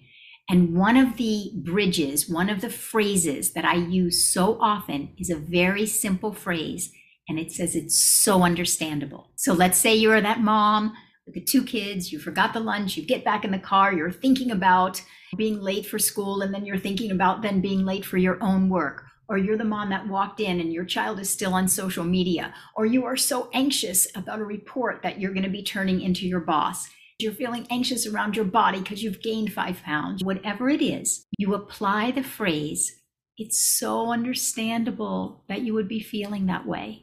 And 0.48 0.77
one 0.77 0.96
of 0.96 1.16
the 1.16 1.51
bridges, 1.57 2.29
one 2.29 2.48
of 2.48 2.61
the 2.61 2.70
phrases 2.70 3.53
that 3.53 3.64
I 3.64 3.74
use 3.74 4.24
so 4.24 4.59
often 4.61 5.11
is 5.18 5.29
a 5.29 5.37
very 5.37 5.85
simple 5.87 6.33
phrase, 6.33 6.92
and 7.29 7.38
it 7.38 7.51
says 7.51 7.74
it's 7.74 7.98
so 7.98 8.42
understandable. 8.42 9.31
So 9.35 9.53
let's 9.53 9.77
say 9.77 9.94
you're 9.94 10.20
that 10.20 10.40
mom 10.40 10.94
with 11.27 11.35
the 11.35 11.42
two 11.42 11.62
kids, 11.62 12.11
you 12.11 12.18
forgot 12.18 12.55
the 12.55 12.61
lunch, 12.61 12.96
you 12.96 13.05
get 13.05 13.24
back 13.24 13.44
in 13.44 13.51
the 13.51 13.59
car, 13.59 13.92
you're 13.92 14.11
thinking 14.11 14.51
about 14.51 15.03
being 15.37 15.61
late 15.61 15.85
for 15.85 15.98
school, 15.98 16.40
and 16.40 16.55
then 16.55 16.64
you're 16.64 16.79
thinking 16.79 17.11
about 17.11 17.42
then 17.42 17.61
being 17.61 17.85
late 17.85 18.07
for 18.07 18.16
your 18.16 18.42
own 18.42 18.70
work. 18.70 19.05
Or 19.29 19.37
you're 19.37 19.59
the 19.59 19.64
mom 19.64 19.90
that 19.90 20.09
walked 20.09 20.40
in 20.40 20.59
and 20.59 20.72
your 20.72 20.87
child 20.87 21.20
is 21.20 21.29
still 21.29 21.53
on 21.53 21.68
social 21.68 22.05
media. 22.05 22.55
Or 22.74 22.87
you 22.87 23.05
are 23.05 23.16
so 23.16 23.51
anxious 23.53 24.09
about 24.14 24.40
a 24.40 24.44
report 24.44 25.03
that 25.03 25.20
you're 25.20 25.35
going 25.35 25.44
to 25.44 25.51
be 25.51 25.62
turning 25.62 26.01
into 26.01 26.27
your 26.27 26.40
boss. 26.40 26.88
You're 27.21 27.33
feeling 27.33 27.67
anxious 27.69 28.07
around 28.07 28.37
your 28.37 28.45
body 28.45 28.79
because 28.79 29.03
you've 29.03 29.21
gained 29.21 29.53
five 29.53 29.83
pounds. 29.83 30.23
Whatever 30.23 30.69
it 30.69 30.81
is, 30.81 31.27
you 31.37 31.53
apply 31.53 32.13
the 32.13 32.23
phrase, 32.23 33.01
it's 33.37 33.59
so 33.77 34.13
understandable 34.13 35.43
that 35.49 35.63
you 35.63 35.75
would 35.75 35.89
be 35.89 35.99
feeling 35.99 36.47
that 36.47 36.65
way. 36.65 37.03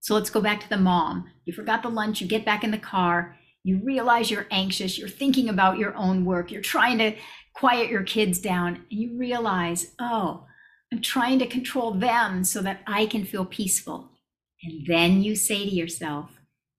So 0.00 0.14
let's 0.14 0.28
go 0.28 0.42
back 0.42 0.60
to 0.60 0.68
the 0.68 0.76
mom. 0.76 1.30
You 1.46 1.54
forgot 1.54 1.82
the 1.82 1.88
lunch, 1.88 2.20
you 2.20 2.26
get 2.26 2.44
back 2.44 2.62
in 2.62 2.72
the 2.72 2.78
car, 2.78 3.36
you 3.64 3.80
realize 3.82 4.30
you're 4.30 4.46
anxious, 4.50 4.98
you're 4.98 5.08
thinking 5.08 5.48
about 5.48 5.78
your 5.78 5.94
own 5.94 6.26
work, 6.26 6.52
you're 6.52 6.60
trying 6.60 6.98
to 6.98 7.16
quiet 7.54 7.88
your 7.88 8.02
kids 8.02 8.38
down, 8.38 8.84
and 8.90 9.00
you 9.00 9.16
realize, 9.18 9.94
oh, 9.98 10.44
I'm 10.92 11.00
trying 11.00 11.38
to 11.38 11.46
control 11.46 11.92
them 11.92 12.44
so 12.44 12.60
that 12.60 12.80
I 12.86 13.06
can 13.06 13.24
feel 13.24 13.46
peaceful. 13.46 14.10
And 14.62 14.86
then 14.86 15.22
you 15.22 15.36
say 15.36 15.64
to 15.64 15.74
yourself, 15.74 16.32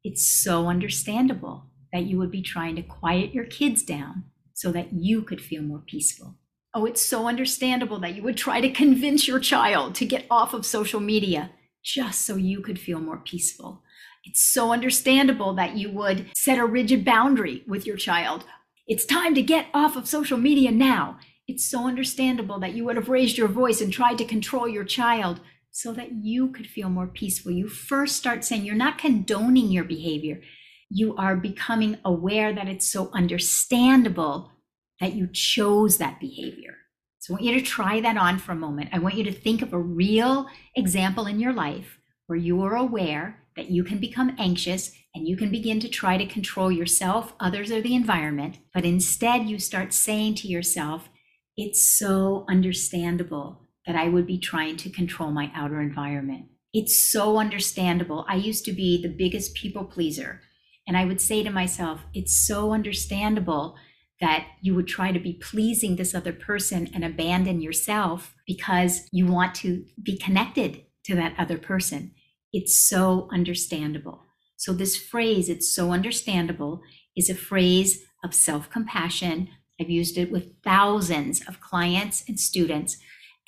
it's 0.03 0.25
so 0.25 0.67
understandable 0.67 1.68
that 1.91 2.03
you 2.03 2.17
would 2.17 2.31
be 2.31 2.41
trying 2.41 2.75
to 2.75 2.81
quiet 2.81 3.33
your 3.33 3.45
kids 3.45 3.83
down 3.83 4.25
so 4.53 4.71
that 4.71 4.93
you 4.93 5.21
could 5.21 5.41
feel 5.41 5.61
more 5.61 5.83
peaceful. 5.85 6.35
Oh, 6.73 6.85
it's 6.85 7.01
so 7.01 7.27
understandable 7.27 7.99
that 7.99 8.15
you 8.15 8.21
would 8.23 8.37
try 8.37 8.61
to 8.61 8.69
convince 8.69 9.27
your 9.27 9.39
child 9.39 9.95
to 9.95 10.05
get 10.05 10.25
off 10.29 10.53
of 10.53 10.65
social 10.65 10.99
media 10.99 11.51
just 11.83 12.21
so 12.21 12.35
you 12.35 12.61
could 12.61 12.79
feel 12.79 12.99
more 12.99 13.17
peaceful. 13.17 13.81
It's 14.23 14.43
so 14.43 14.71
understandable 14.71 15.53
that 15.55 15.77
you 15.77 15.91
would 15.91 16.27
set 16.35 16.59
a 16.59 16.65
rigid 16.65 17.05
boundary 17.05 17.63
with 17.67 17.87
your 17.87 17.97
child. 17.97 18.43
It's 18.85 19.05
time 19.05 19.33
to 19.35 19.41
get 19.41 19.67
off 19.73 19.95
of 19.95 20.07
social 20.07 20.37
media 20.37 20.71
now. 20.71 21.19
It's 21.47 21.65
so 21.65 21.87
understandable 21.87 22.59
that 22.59 22.73
you 22.73 22.85
would 22.85 22.95
have 22.95 23.09
raised 23.09 23.37
your 23.37 23.47
voice 23.47 23.81
and 23.81 23.91
tried 23.91 24.17
to 24.19 24.25
control 24.25 24.67
your 24.67 24.83
child 24.83 25.39
so 25.71 25.93
that 25.93 26.11
you 26.11 26.51
could 26.51 26.67
feel 26.67 26.89
more 26.89 27.07
peaceful. 27.07 27.51
You 27.51 27.67
first 27.67 28.17
start 28.17 28.43
saying 28.43 28.65
you're 28.65 28.75
not 28.75 28.97
condoning 28.97 29.71
your 29.71 29.83
behavior. 29.83 30.41
You 30.89 31.15
are 31.15 31.35
becoming 31.35 31.97
aware 32.03 32.53
that 32.53 32.67
it's 32.67 32.87
so 32.87 33.09
understandable 33.13 34.51
that 34.99 35.13
you 35.13 35.27
chose 35.31 35.97
that 35.97 36.19
behavior. 36.19 36.75
So 37.19 37.33
I 37.33 37.35
want 37.35 37.45
you 37.45 37.59
to 37.59 37.65
try 37.65 38.01
that 38.01 38.17
on 38.17 38.39
for 38.39 38.53
a 38.53 38.55
moment. 38.55 38.89
I 38.91 38.99
want 38.99 39.15
you 39.15 39.23
to 39.25 39.31
think 39.31 39.61
of 39.61 39.73
a 39.73 39.79
real 39.79 40.47
example 40.75 41.25
in 41.25 41.39
your 41.39 41.53
life 41.53 41.99
where 42.27 42.39
you 42.39 42.61
are 42.63 42.75
aware 42.75 43.43
that 43.55 43.69
you 43.69 43.83
can 43.83 43.99
become 43.99 44.35
anxious 44.37 44.91
and 45.13 45.27
you 45.27 45.35
can 45.35 45.51
begin 45.51 45.79
to 45.81 45.89
try 45.89 46.17
to 46.17 46.25
control 46.25 46.71
yourself, 46.71 47.33
others, 47.39 47.71
or 47.71 47.81
the 47.81 47.95
environment. 47.95 48.57
But 48.73 48.85
instead, 48.85 49.49
you 49.49 49.59
start 49.59 49.93
saying 49.93 50.35
to 50.35 50.47
yourself, 50.47 51.09
it's 51.57 51.97
so 51.97 52.45
understandable 52.49 53.67
that 53.85 53.95
I 53.95 54.07
would 54.07 54.27
be 54.27 54.37
trying 54.37 54.77
to 54.77 54.89
control 54.89 55.31
my 55.31 55.51
outer 55.53 55.81
environment. 55.81 56.45
It's 56.73 56.97
so 56.97 57.37
understandable. 57.37 58.25
I 58.29 58.35
used 58.35 58.63
to 58.65 58.71
be 58.71 59.01
the 59.01 59.09
biggest 59.09 59.55
people 59.55 59.83
pleaser. 59.83 60.41
And 60.89 60.97
I 60.97 61.05
would 61.05 61.21
say 61.21 61.43
to 61.43 61.51
myself, 61.51 62.01
it's 62.15 62.35
so 62.35 62.73
understandable 62.73 63.75
that 64.19 64.47
you 64.59 64.73
would 64.73 64.87
try 64.87 65.11
to 65.11 65.19
be 65.19 65.33
pleasing 65.33 65.95
this 65.95 66.15
other 66.15 66.33
person 66.33 66.89
and 66.95 67.05
abandon 67.05 67.61
yourself 67.61 68.33
because 68.47 69.07
you 69.11 69.27
want 69.27 69.53
to 69.55 69.85
be 70.01 70.17
connected 70.17 70.81
to 71.05 71.13
that 71.13 71.35
other 71.37 71.59
person. 71.59 72.15
It's 72.51 72.75
so 72.75 73.29
understandable. 73.31 74.25
So, 74.57 74.73
this 74.73 74.97
phrase, 74.97 75.47
it's 75.47 75.71
so 75.71 75.91
understandable, 75.91 76.81
is 77.15 77.29
a 77.29 77.35
phrase 77.35 78.03
of 78.23 78.33
self 78.33 78.71
compassion. 78.71 79.49
I've 79.79 79.91
used 79.91 80.17
it 80.17 80.31
with 80.31 80.55
thousands 80.63 81.47
of 81.47 81.61
clients 81.61 82.23
and 82.27 82.39
students. 82.39 82.97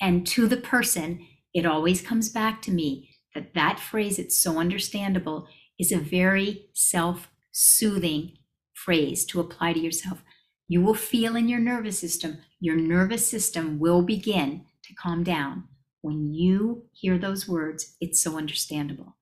And 0.00 0.24
to 0.28 0.46
the 0.46 0.56
person, 0.58 1.26
it 1.52 1.66
always 1.66 2.02
comes 2.02 2.28
back 2.28 2.62
to 2.62 2.70
me 2.70 3.10
that 3.34 3.52
that 3.54 3.80
phrase, 3.80 4.20
it's 4.20 4.40
so 4.40 4.60
understandable, 4.60 5.48
is 5.76 5.90
a 5.90 5.98
very 5.98 6.66
self 6.72 7.28
soothing 7.52 8.38
phrase 8.74 9.24
to 9.26 9.40
apply 9.40 9.74
to 9.74 9.80
yourself. 9.80 10.22
You 10.66 10.82
will 10.82 10.94
feel 10.94 11.36
in 11.36 11.48
your 11.48 11.60
nervous 11.60 11.98
system, 11.98 12.38
your 12.58 12.76
nervous 12.76 13.26
system 13.26 13.78
will 13.78 14.02
begin 14.02 14.64
to 14.84 14.94
calm 14.94 15.22
down 15.22 15.64
when 16.02 16.34
you 16.34 16.84
hear 16.92 17.16
those 17.16 17.48
words, 17.48 17.96
it's 18.00 18.20
so 18.20 18.36
understandable. 18.36 19.16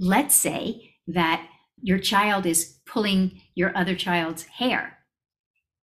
Let's 0.00 0.34
say 0.34 0.94
that 1.06 1.46
your 1.80 1.98
child 1.98 2.46
is 2.46 2.78
pulling 2.86 3.42
your 3.54 3.76
other 3.76 3.94
child's 3.94 4.44
hair. 4.44 4.98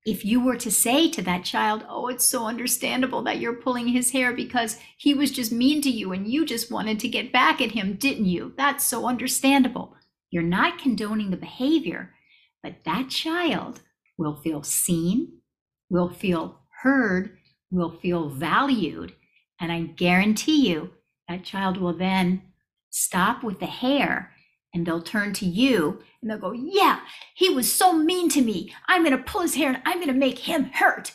If 0.04 0.25
you 0.25 0.43
were 0.43 0.56
to 0.58 0.71
say 0.71 1.10
to 1.10 1.21
that 1.21 1.45
child, 1.45 1.86
Oh, 1.88 2.08
it's 2.08 2.25
so 2.25 2.47
understandable 2.47 3.21
that 3.21 3.39
you're 3.39 3.54
pulling 3.54 3.89
his 3.89 4.12
hair 4.12 4.34
because 4.34 4.80
he 4.97 5.13
was 5.13 5.32
just 5.32 5.51
mean 5.51 5.80
to 5.84 5.91
you 5.91 6.12
and 6.12 6.27
you 6.27 6.43
just 6.43 6.71
wanted 6.71 6.99
to 7.01 7.08
get 7.08 7.32
back 7.32 7.62
at 7.62 7.71
him, 7.71 7.93
didn't 7.93 8.25
you? 8.25 8.54
That's 8.58 8.84
so 8.84 9.06
understandable. 9.06 9.95
You're 10.31 10.43
not 10.43 10.79
condoning 10.79 11.29
the 11.29 11.37
behavior, 11.37 12.13
but 12.63 12.83
that 12.85 13.09
child 13.09 13.81
will 14.17 14.35
feel 14.35 14.63
seen, 14.63 15.41
will 15.89 16.09
feel 16.09 16.61
heard, 16.81 17.37
will 17.69 17.91
feel 17.91 18.29
valued, 18.29 19.13
and 19.59 19.71
I 19.71 19.81
guarantee 19.81 20.69
you 20.69 20.91
that 21.29 21.43
child 21.43 21.77
will 21.77 21.93
then 21.93 22.41
stop 22.89 23.43
with 23.43 23.59
the 23.59 23.67
hair 23.67 24.33
and 24.73 24.85
they'll 24.85 25.01
turn 25.01 25.33
to 25.33 25.45
you 25.45 26.01
and 26.21 26.29
they'll 26.29 26.37
go, 26.37 26.53
Yeah, 26.53 27.01
he 27.35 27.49
was 27.49 27.71
so 27.71 27.93
mean 27.93 28.29
to 28.29 28.41
me. 28.41 28.73
I'm 28.87 29.03
going 29.03 29.15
to 29.15 29.23
pull 29.23 29.41
his 29.41 29.55
hair 29.55 29.69
and 29.69 29.81
I'm 29.85 29.97
going 29.97 30.07
to 30.07 30.13
make 30.13 30.39
him 30.39 30.65
hurt. 30.73 31.13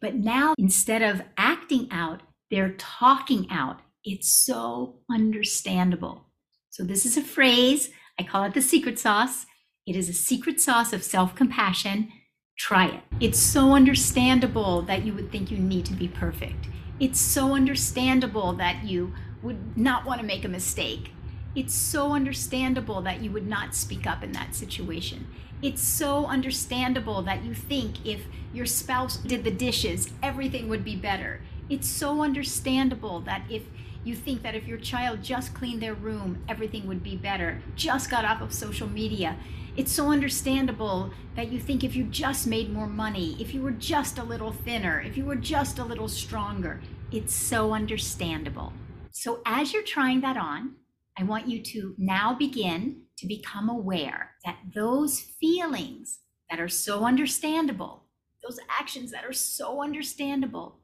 But 0.00 0.14
now, 0.14 0.54
instead 0.58 1.02
of 1.02 1.22
acting 1.36 1.88
out, 1.90 2.20
they're 2.50 2.74
talking 2.78 3.48
out. 3.50 3.80
It's 4.04 4.30
so 4.30 5.00
understandable. 5.10 6.26
So, 6.70 6.84
this 6.84 7.04
is 7.04 7.16
a 7.16 7.22
phrase. 7.22 7.90
I 8.18 8.24
call 8.24 8.44
it 8.44 8.54
the 8.54 8.62
secret 8.62 8.98
sauce. 8.98 9.46
It 9.86 9.94
is 9.96 10.08
a 10.08 10.12
secret 10.12 10.60
sauce 10.60 10.92
of 10.92 11.02
self 11.02 11.34
compassion. 11.34 12.12
Try 12.58 12.86
it. 12.88 13.00
It's 13.20 13.38
so 13.38 13.72
understandable 13.72 14.82
that 14.82 15.04
you 15.04 15.14
would 15.14 15.30
think 15.30 15.50
you 15.50 15.58
need 15.58 15.86
to 15.86 15.94
be 15.94 16.08
perfect. 16.08 16.68
It's 16.98 17.20
so 17.20 17.54
understandable 17.54 18.52
that 18.54 18.84
you 18.84 19.14
would 19.42 19.78
not 19.78 20.04
want 20.04 20.20
to 20.20 20.26
make 20.26 20.44
a 20.44 20.48
mistake. 20.48 21.12
It's 21.54 21.74
so 21.74 22.12
understandable 22.12 23.00
that 23.02 23.22
you 23.22 23.30
would 23.30 23.46
not 23.46 23.74
speak 23.74 24.06
up 24.06 24.24
in 24.24 24.32
that 24.32 24.56
situation. 24.56 25.28
It's 25.62 25.82
so 25.82 26.26
understandable 26.26 27.22
that 27.22 27.44
you 27.44 27.54
think 27.54 28.04
if 28.04 28.26
your 28.52 28.66
spouse 28.66 29.16
did 29.16 29.44
the 29.44 29.50
dishes, 29.50 30.10
everything 30.22 30.68
would 30.68 30.84
be 30.84 30.96
better. 30.96 31.40
It's 31.70 31.88
so 31.88 32.22
understandable 32.22 33.20
that 33.20 33.42
if 33.48 33.62
you 34.04 34.14
think 34.14 34.42
that 34.42 34.54
if 34.54 34.66
your 34.66 34.78
child 34.78 35.22
just 35.22 35.54
cleaned 35.54 35.82
their 35.82 35.94
room, 35.94 36.42
everything 36.48 36.86
would 36.86 37.02
be 37.02 37.16
better, 37.16 37.62
just 37.74 38.10
got 38.10 38.24
off 38.24 38.40
of 38.40 38.52
social 38.52 38.88
media. 38.88 39.36
It's 39.76 39.92
so 39.92 40.10
understandable 40.10 41.12
that 41.36 41.52
you 41.52 41.60
think 41.60 41.84
if 41.84 41.94
you 41.94 42.04
just 42.04 42.46
made 42.46 42.72
more 42.72 42.86
money, 42.86 43.36
if 43.38 43.54
you 43.54 43.62
were 43.62 43.72
just 43.72 44.18
a 44.18 44.24
little 44.24 44.52
thinner, 44.52 45.00
if 45.00 45.16
you 45.16 45.24
were 45.24 45.36
just 45.36 45.78
a 45.78 45.84
little 45.84 46.08
stronger, 46.08 46.80
it's 47.12 47.34
so 47.34 47.72
understandable. 47.72 48.72
So, 49.12 49.40
as 49.46 49.72
you're 49.72 49.82
trying 49.82 50.20
that 50.22 50.36
on, 50.36 50.76
I 51.18 51.24
want 51.24 51.48
you 51.48 51.62
to 51.62 51.94
now 51.98 52.34
begin 52.34 53.02
to 53.18 53.26
become 53.26 53.68
aware 53.68 54.32
that 54.44 54.58
those 54.74 55.20
feelings 55.20 56.20
that 56.50 56.60
are 56.60 56.68
so 56.68 57.04
understandable, 57.04 58.04
those 58.42 58.60
actions 58.68 59.10
that 59.10 59.24
are 59.24 59.32
so 59.32 59.82
understandable, 59.82 60.77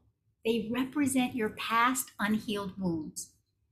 they 0.45 0.69
represent 0.71 1.35
your 1.35 1.49
past 1.49 2.11
unhealed 2.19 2.73
wounds. 2.79 3.31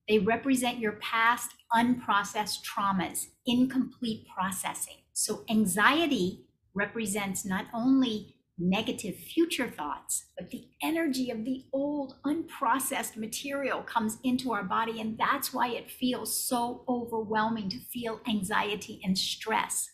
They 0.09 0.19
represent 0.19 0.79
your 0.79 0.93
past 0.93 1.51
unprocessed 1.73 2.59
traumas, 2.65 3.27
incomplete 3.45 4.25
processing. 4.36 4.97
So, 5.13 5.45
anxiety 5.49 6.45
represents 6.73 7.45
not 7.45 7.67
only 7.73 8.36
negative 8.57 9.15
future 9.15 9.69
thoughts, 9.69 10.25
but 10.38 10.49
the 10.49 10.67
energy 10.81 11.29
of 11.29 11.45
the 11.45 11.63
old 11.71 12.15
unprocessed 12.25 13.17
material 13.17 13.81
comes 13.83 14.17
into 14.23 14.51
our 14.51 14.63
body. 14.63 14.99
And 14.99 15.17
that's 15.17 15.53
why 15.53 15.69
it 15.69 15.89
feels 15.89 16.38
so 16.38 16.83
overwhelming 16.88 17.69
to 17.69 17.79
feel 17.79 18.19
anxiety 18.27 18.99
and 19.03 19.17
stress. 19.17 19.89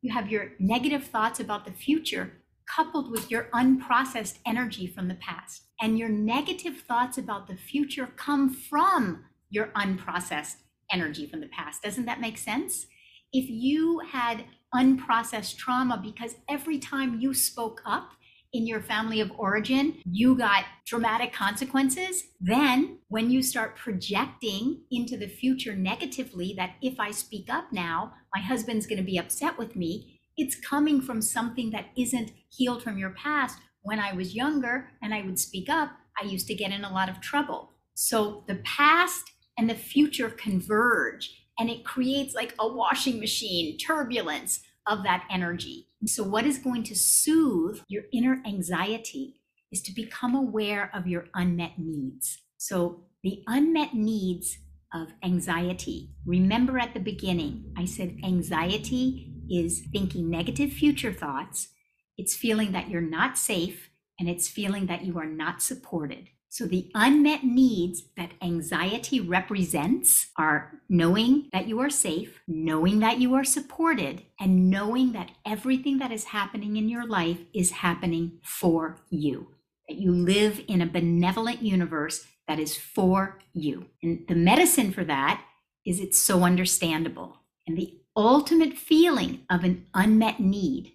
You 0.00 0.12
have 0.12 0.30
your 0.30 0.52
negative 0.58 1.04
thoughts 1.04 1.40
about 1.40 1.66
the 1.66 1.72
future 1.72 2.39
coupled 2.74 3.10
with 3.10 3.30
your 3.30 3.48
unprocessed 3.54 4.38
energy 4.46 4.86
from 4.86 5.08
the 5.08 5.14
past. 5.14 5.62
And 5.80 5.98
your 5.98 6.08
negative 6.08 6.82
thoughts 6.86 7.18
about 7.18 7.48
the 7.48 7.56
future 7.56 8.08
come 8.16 8.52
from 8.52 9.24
your 9.48 9.68
unprocessed 9.68 10.56
energy 10.92 11.26
from 11.26 11.40
the 11.40 11.48
past. 11.48 11.82
Doesn't 11.82 12.06
that 12.06 12.20
make 12.20 12.38
sense? 12.38 12.86
If 13.32 13.48
you 13.48 14.00
had 14.00 14.44
unprocessed 14.74 15.56
trauma 15.56 16.00
because 16.02 16.36
every 16.48 16.78
time 16.78 17.20
you 17.20 17.34
spoke 17.34 17.80
up 17.84 18.12
in 18.52 18.66
your 18.66 18.80
family 18.80 19.20
of 19.20 19.30
origin, 19.38 19.96
you 20.04 20.36
got 20.36 20.64
dramatic 20.86 21.32
consequences. 21.32 22.24
Then, 22.40 22.98
when 23.08 23.30
you 23.30 23.42
start 23.42 23.76
projecting 23.76 24.82
into 24.90 25.16
the 25.16 25.28
future 25.28 25.76
negatively, 25.76 26.54
that 26.56 26.74
if 26.82 26.98
I 26.98 27.12
speak 27.12 27.48
up 27.48 27.72
now, 27.72 28.14
my 28.34 28.40
husband's 28.40 28.86
going 28.86 28.98
to 28.98 29.04
be 29.04 29.18
upset 29.18 29.56
with 29.56 29.76
me, 29.76 30.19
it's 30.36 30.54
coming 30.54 31.00
from 31.00 31.22
something 31.22 31.70
that 31.70 31.86
isn't 31.96 32.32
healed 32.48 32.82
from 32.82 32.98
your 32.98 33.10
past. 33.10 33.58
When 33.82 33.98
I 33.98 34.12
was 34.12 34.34
younger 34.34 34.88
and 35.02 35.14
I 35.14 35.22
would 35.22 35.38
speak 35.38 35.68
up, 35.68 35.90
I 36.20 36.26
used 36.26 36.46
to 36.48 36.54
get 36.54 36.72
in 36.72 36.84
a 36.84 36.92
lot 36.92 37.08
of 37.08 37.20
trouble. 37.20 37.72
So 37.94 38.44
the 38.46 38.56
past 38.56 39.30
and 39.58 39.68
the 39.68 39.74
future 39.74 40.30
converge 40.30 41.40
and 41.58 41.68
it 41.68 41.84
creates 41.84 42.34
like 42.34 42.54
a 42.58 42.66
washing 42.66 43.20
machine 43.20 43.76
turbulence 43.76 44.60
of 44.86 45.02
that 45.04 45.26
energy. 45.30 45.88
So, 46.06 46.24
what 46.24 46.46
is 46.46 46.58
going 46.58 46.82
to 46.84 46.96
soothe 46.96 47.80
your 47.88 48.04
inner 48.12 48.42
anxiety 48.46 49.40
is 49.70 49.82
to 49.82 49.94
become 49.94 50.34
aware 50.34 50.90
of 50.94 51.06
your 51.06 51.26
unmet 51.34 51.78
needs. 51.78 52.38
So, 52.56 53.04
the 53.22 53.42
unmet 53.46 53.94
needs 53.94 54.58
of 54.94 55.08
anxiety. 55.22 56.10
Remember 56.24 56.78
at 56.78 56.94
the 56.94 57.00
beginning, 57.00 57.72
I 57.76 57.84
said 57.84 58.18
anxiety 58.24 59.29
is 59.50 59.86
thinking 59.92 60.30
negative 60.30 60.72
future 60.72 61.12
thoughts, 61.12 61.68
it's 62.16 62.34
feeling 62.34 62.72
that 62.72 62.88
you're 62.88 63.00
not 63.00 63.36
safe, 63.36 63.90
and 64.18 64.28
it's 64.28 64.48
feeling 64.48 64.86
that 64.86 65.04
you 65.04 65.18
are 65.18 65.26
not 65.26 65.62
supported. 65.62 66.28
So, 66.52 66.66
the 66.66 66.90
unmet 66.96 67.44
needs 67.44 68.02
that 68.16 68.32
anxiety 68.42 69.20
represents 69.20 70.26
are 70.36 70.80
knowing 70.88 71.48
that 71.52 71.68
you 71.68 71.78
are 71.78 71.88
safe, 71.90 72.40
knowing 72.48 72.98
that 72.98 73.20
you 73.20 73.34
are 73.34 73.44
supported, 73.44 74.22
and 74.40 74.68
knowing 74.68 75.12
that 75.12 75.30
everything 75.46 75.98
that 76.00 76.10
is 76.10 76.24
happening 76.24 76.76
in 76.76 76.88
your 76.88 77.06
life 77.06 77.38
is 77.54 77.70
happening 77.70 78.40
for 78.42 78.98
you. 79.10 79.54
That 79.88 79.98
you 79.98 80.12
live 80.12 80.60
in 80.66 80.82
a 80.82 80.86
benevolent 80.86 81.62
universe 81.62 82.26
that 82.48 82.58
is 82.58 82.76
for 82.76 83.38
you. 83.54 83.86
And 84.02 84.26
the 84.26 84.34
medicine 84.34 84.90
for 84.90 85.04
that 85.04 85.44
is 85.86 86.00
it's 86.00 86.18
so 86.18 86.42
understandable. 86.42 87.36
And 87.68 87.78
the 87.78 87.99
ultimate 88.16 88.76
feeling 88.76 89.40
of 89.48 89.64
an 89.64 89.86
unmet 89.94 90.40
need 90.40 90.92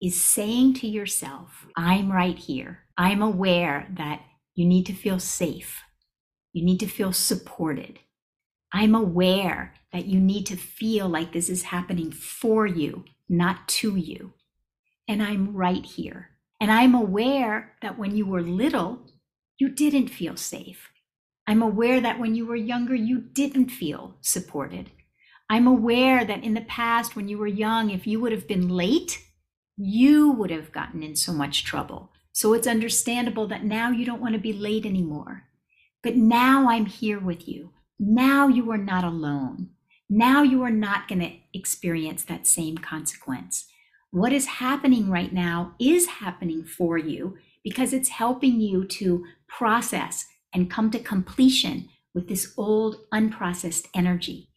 is 0.00 0.20
saying 0.20 0.74
to 0.74 0.86
yourself, 0.86 1.66
I'm 1.76 2.12
right 2.12 2.38
here. 2.38 2.80
I'm 2.96 3.22
aware 3.22 3.88
that 3.96 4.22
you 4.54 4.66
need 4.66 4.86
to 4.86 4.92
feel 4.92 5.18
safe. 5.18 5.82
You 6.52 6.64
need 6.64 6.80
to 6.80 6.86
feel 6.86 7.12
supported. 7.12 7.98
I'm 8.72 8.94
aware 8.94 9.74
that 9.92 10.06
you 10.06 10.20
need 10.20 10.46
to 10.46 10.56
feel 10.56 11.08
like 11.08 11.32
this 11.32 11.48
is 11.48 11.64
happening 11.64 12.10
for 12.10 12.66
you, 12.66 13.04
not 13.28 13.68
to 13.68 13.96
you. 13.96 14.34
And 15.08 15.22
I'm 15.22 15.54
right 15.54 15.84
here. 15.84 16.30
And 16.60 16.70
I'm 16.70 16.94
aware 16.94 17.74
that 17.82 17.98
when 17.98 18.16
you 18.16 18.26
were 18.26 18.42
little, 18.42 19.00
you 19.58 19.68
didn't 19.68 20.08
feel 20.08 20.36
safe. 20.36 20.90
I'm 21.46 21.62
aware 21.62 22.00
that 22.00 22.18
when 22.18 22.34
you 22.34 22.46
were 22.46 22.56
younger, 22.56 22.94
you 22.94 23.20
didn't 23.20 23.68
feel 23.68 24.16
supported. 24.20 24.90
I'm 25.48 25.66
aware 25.66 26.24
that 26.24 26.42
in 26.42 26.54
the 26.54 26.62
past, 26.62 27.14
when 27.14 27.28
you 27.28 27.38
were 27.38 27.46
young, 27.46 27.90
if 27.90 28.06
you 28.06 28.20
would 28.20 28.32
have 28.32 28.48
been 28.48 28.68
late, 28.68 29.22
you 29.76 30.30
would 30.32 30.50
have 30.50 30.72
gotten 30.72 31.02
in 31.02 31.14
so 31.14 31.32
much 31.32 31.64
trouble. 31.64 32.10
So 32.32 32.52
it's 32.52 32.66
understandable 32.66 33.46
that 33.48 33.64
now 33.64 33.90
you 33.90 34.04
don't 34.04 34.20
want 34.20 34.34
to 34.34 34.40
be 34.40 34.52
late 34.52 34.84
anymore. 34.84 35.44
But 36.02 36.16
now 36.16 36.68
I'm 36.68 36.86
here 36.86 37.18
with 37.18 37.48
you. 37.48 37.70
Now 37.98 38.48
you 38.48 38.70
are 38.70 38.78
not 38.78 39.04
alone. 39.04 39.70
Now 40.08 40.42
you 40.42 40.62
are 40.62 40.70
not 40.70 41.08
going 41.08 41.20
to 41.20 41.32
experience 41.52 42.24
that 42.24 42.46
same 42.46 42.78
consequence. 42.78 43.66
What 44.10 44.32
is 44.32 44.46
happening 44.46 45.10
right 45.10 45.32
now 45.32 45.74
is 45.80 46.06
happening 46.06 46.64
for 46.64 46.96
you 46.98 47.38
because 47.64 47.92
it's 47.92 48.08
helping 48.08 48.60
you 48.60 48.84
to 48.84 49.24
process 49.48 50.26
and 50.54 50.70
come 50.70 50.90
to 50.90 50.98
completion 50.98 51.88
with 52.14 52.28
this 52.28 52.54
old 52.56 52.98
unprocessed 53.12 53.86
energy. 53.94 54.48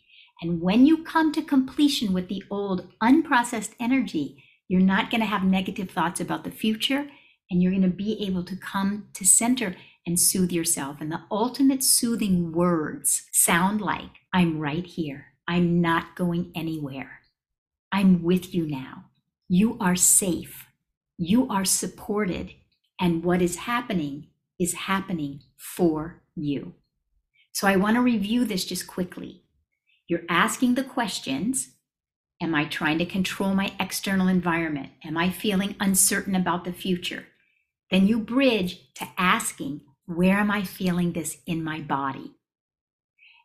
And 0.42 0.62
when 0.62 0.86
you 0.86 1.04
come 1.04 1.32
to 1.34 1.42
completion 1.42 2.14
with 2.14 2.30
the 2.30 2.44
old 2.50 2.88
unprocessed 3.02 3.74
energy, 3.80 4.44
you're 4.68 4.82
not 4.82 5.10
going 5.10 5.22
to 5.22 5.28
have 5.28 5.44
negative 5.44 5.92
thoughts 5.92 6.22
about 6.22 6.44
the 6.44 6.52
future 6.52 7.08
and 7.50 7.62
you're 7.62 7.72
going 7.72 7.82
to 7.82 7.90
be 7.90 8.26
able 8.26 8.44
to 8.44 8.56
come 8.56 9.08
to 9.14 9.26
center 9.26 9.76
and 10.06 10.20
soothe 10.20 10.52
yourself. 10.52 10.98
And 11.02 11.12
the 11.12 11.22
ultimate 11.32 11.84
soothing 11.84 12.52
words 12.52 13.28
sound 13.32 13.82
like 13.82 14.10
I'm 14.32 14.60
right 14.60 14.86
here. 14.86 15.28
I'm 15.48 15.82
not 15.82 16.16
going 16.16 16.52
anywhere. 16.56 17.22
I'm 17.92 18.22
with 18.22 18.54
you 18.54 18.68
now. 18.68 19.06
You 19.48 19.78
are 19.80 19.96
safe. 19.96 20.68
You 21.18 21.50
are 21.50 21.66
supported. 21.66 22.54
And 23.02 23.24
what 23.24 23.42
is 23.42 23.56
happening 23.56 24.28
is 24.60 24.74
happening 24.74 25.42
for 25.58 26.22
you. 26.36 26.76
So 27.52 27.68
I 27.68 27.78
want 27.78 27.96
to 27.96 28.02
review 28.02 28.46
this 28.46 28.66
just 28.66 28.86
quickly. 28.86 29.44
You're 30.10 30.26
asking 30.28 30.74
the 30.76 30.84
questions 30.84 31.70
Am 32.42 32.56
I 32.56 32.66
trying 32.66 32.98
to 33.00 33.06
control 33.06 33.54
my 33.54 33.74
external 33.80 34.30
environment? 34.30 34.92
Am 35.04 35.18
I 35.18 35.30
feeling 35.30 35.76
uncertain 35.80 36.36
about 36.36 36.64
the 36.64 36.72
future? 36.72 37.26
Then 37.92 38.08
you 38.08 38.18
bridge 38.18 38.94
to 38.96 39.08
asking, 39.18 39.82
where 40.06 40.38
am 40.38 40.50
I 40.50 40.64
feeling 40.64 41.12
this 41.12 41.38
in 41.46 41.64
my 41.64 41.82
body? 41.82 42.32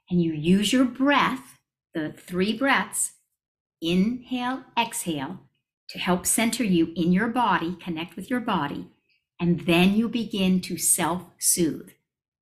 And 0.09 0.23
you 0.23 0.33
use 0.33 0.73
your 0.73 0.85
breath, 0.85 1.59
the 1.93 2.13
three 2.13 2.57
breaths, 2.57 3.15
inhale, 3.83 4.63
exhale, 4.79 5.41
to 5.89 5.99
help 5.99 6.25
center 6.25 6.63
you 6.63 6.93
in 6.95 7.13
your 7.13 7.29
body, 7.29 7.77
connect 7.83 8.15
with 8.15 8.31
your 8.31 8.41
body. 8.41 8.87
And 9.41 9.61
then 9.61 9.95
you 9.95 10.09
begin 10.09 10.61
to 10.63 10.79
self 10.79 11.25
soothe. 11.39 11.91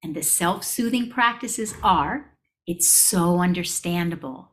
And 0.03 0.15
the 0.15 0.23
self 0.23 0.65
soothing 0.65 1.09
practices 1.09 1.75
are 1.83 2.32
it's 2.67 2.89
so 2.89 3.41
understandable. 3.41 4.53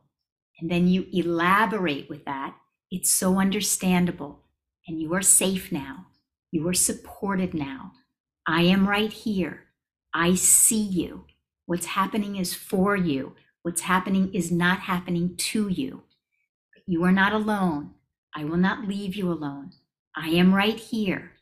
And 0.60 0.70
then 0.70 0.88
you 0.88 1.06
elaborate 1.12 2.08
with 2.10 2.24
that. 2.24 2.54
It's 2.90 3.10
so 3.10 3.38
understandable. 3.38 4.40
And 4.86 5.00
you 5.00 5.14
are 5.14 5.22
safe 5.22 5.70
now. 5.70 6.06
You 6.50 6.66
are 6.68 6.74
supported 6.74 7.54
now. 7.54 7.92
I 8.46 8.62
am 8.62 8.88
right 8.88 9.12
here. 9.12 9.64
I 10.12 10.34
see 10.34 10.82
you. 10.82 11.24
What's 11.66 11.86
happening 11.86 12.36
is 12.36 12.52
for 12.52 12.96
you. 12.96 13.36
What's 13.62 13.82
happening 13.82 14.34
is 14.34 14.50
not 14.50 14.80
happening 14.80 15.36
to 15.36 15.68
you. 15.68 16.02
You 16.86 17.04
are 17.04 17.12
not 17.12 17.32
alone. 17.32 17.92
I 18.34 18.44
will 18.44 18.56
not 18.56 18.88
leave 18.88 19.14
you 19.14 19.30
alone. 19.30 19.70
I 20.16 20.30
am 20.30 20.54
right 20.54 20.78
here. 20.78 21.32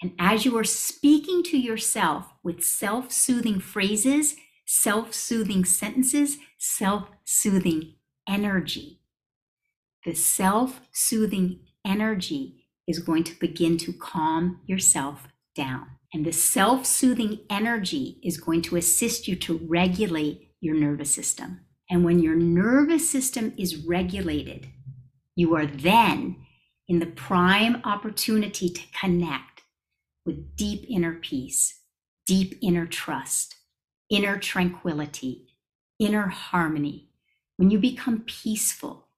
And 0.00 0.12
as 0.18 0.44
you 0.44 0.56
are 0.58 0.64
speaking 0.64 1.42
to 1.44 1.58
yourself 1.58 2.32
with 2.42 2.64
self 2.64 3.10
soothing 3.10 3.58
phrases, 3.58 4.36
self 4.64 5.14
soothing 5.14 5.64
sentences, 5.64 6.38
self 6.58 7.08
soothing 7.24 7.94
energy, 8.28 9.00
the 10.04 10.14
self 10.14 10.80
soothing 10.92 11.60
energy 11.84 12.66
is 12.86 12.98
going 12.98 13.24
to 13.24 13.38
begin 13.38 13.78
to 13.78 13.92
calm 13.92 14.60
yourself 14.66 15.28
down. 15.54 15.86
And 16.12 16.24
the 16.24 16.32
self 16.32 16.86
soothing 16.86 17.40
energy 17.50 18.20
is 18.22 18.36
going 18.36 18.62
to 18.62 18.76
assist 18.76 19.26
you 19.26 19.36
to 19.36 19.58
regulate 19.66 20.52
your 20.60 20.76
nervous 20.76 21.12
system. 21.14 21.60
And 21.90 22.04
when 22.04 22.18
your 22.18 22.36
nervous 22.36 23.08
system 23.08 23.52
is 23.58 23.84
regulated, 23.84 24.68
you 25.36 25.54
are 25.56 25.66
then 25.66 26.36
in 26.88 26.98
the 26.98 27.06
prime 27.06 27.80
opportunity 27.84 28.68
to 28.68 28.82
connect 28.98 29.62
with 30.24 30.56
deep 30.56 30.86
inner 30.88 31.14
peace, 31.14 31.80
deep 32.26 32.58
inner 32.62 32.86
trust, 32.86 33.54
inner 34.10 34.38
tranquility, 34.38 35.48
inner 35.98 36.28
harmony. 36.28 37.10
When 37.56 37.70
you 37.70 37.78
become 37.78 38.24
peaceful, 38.26 39.08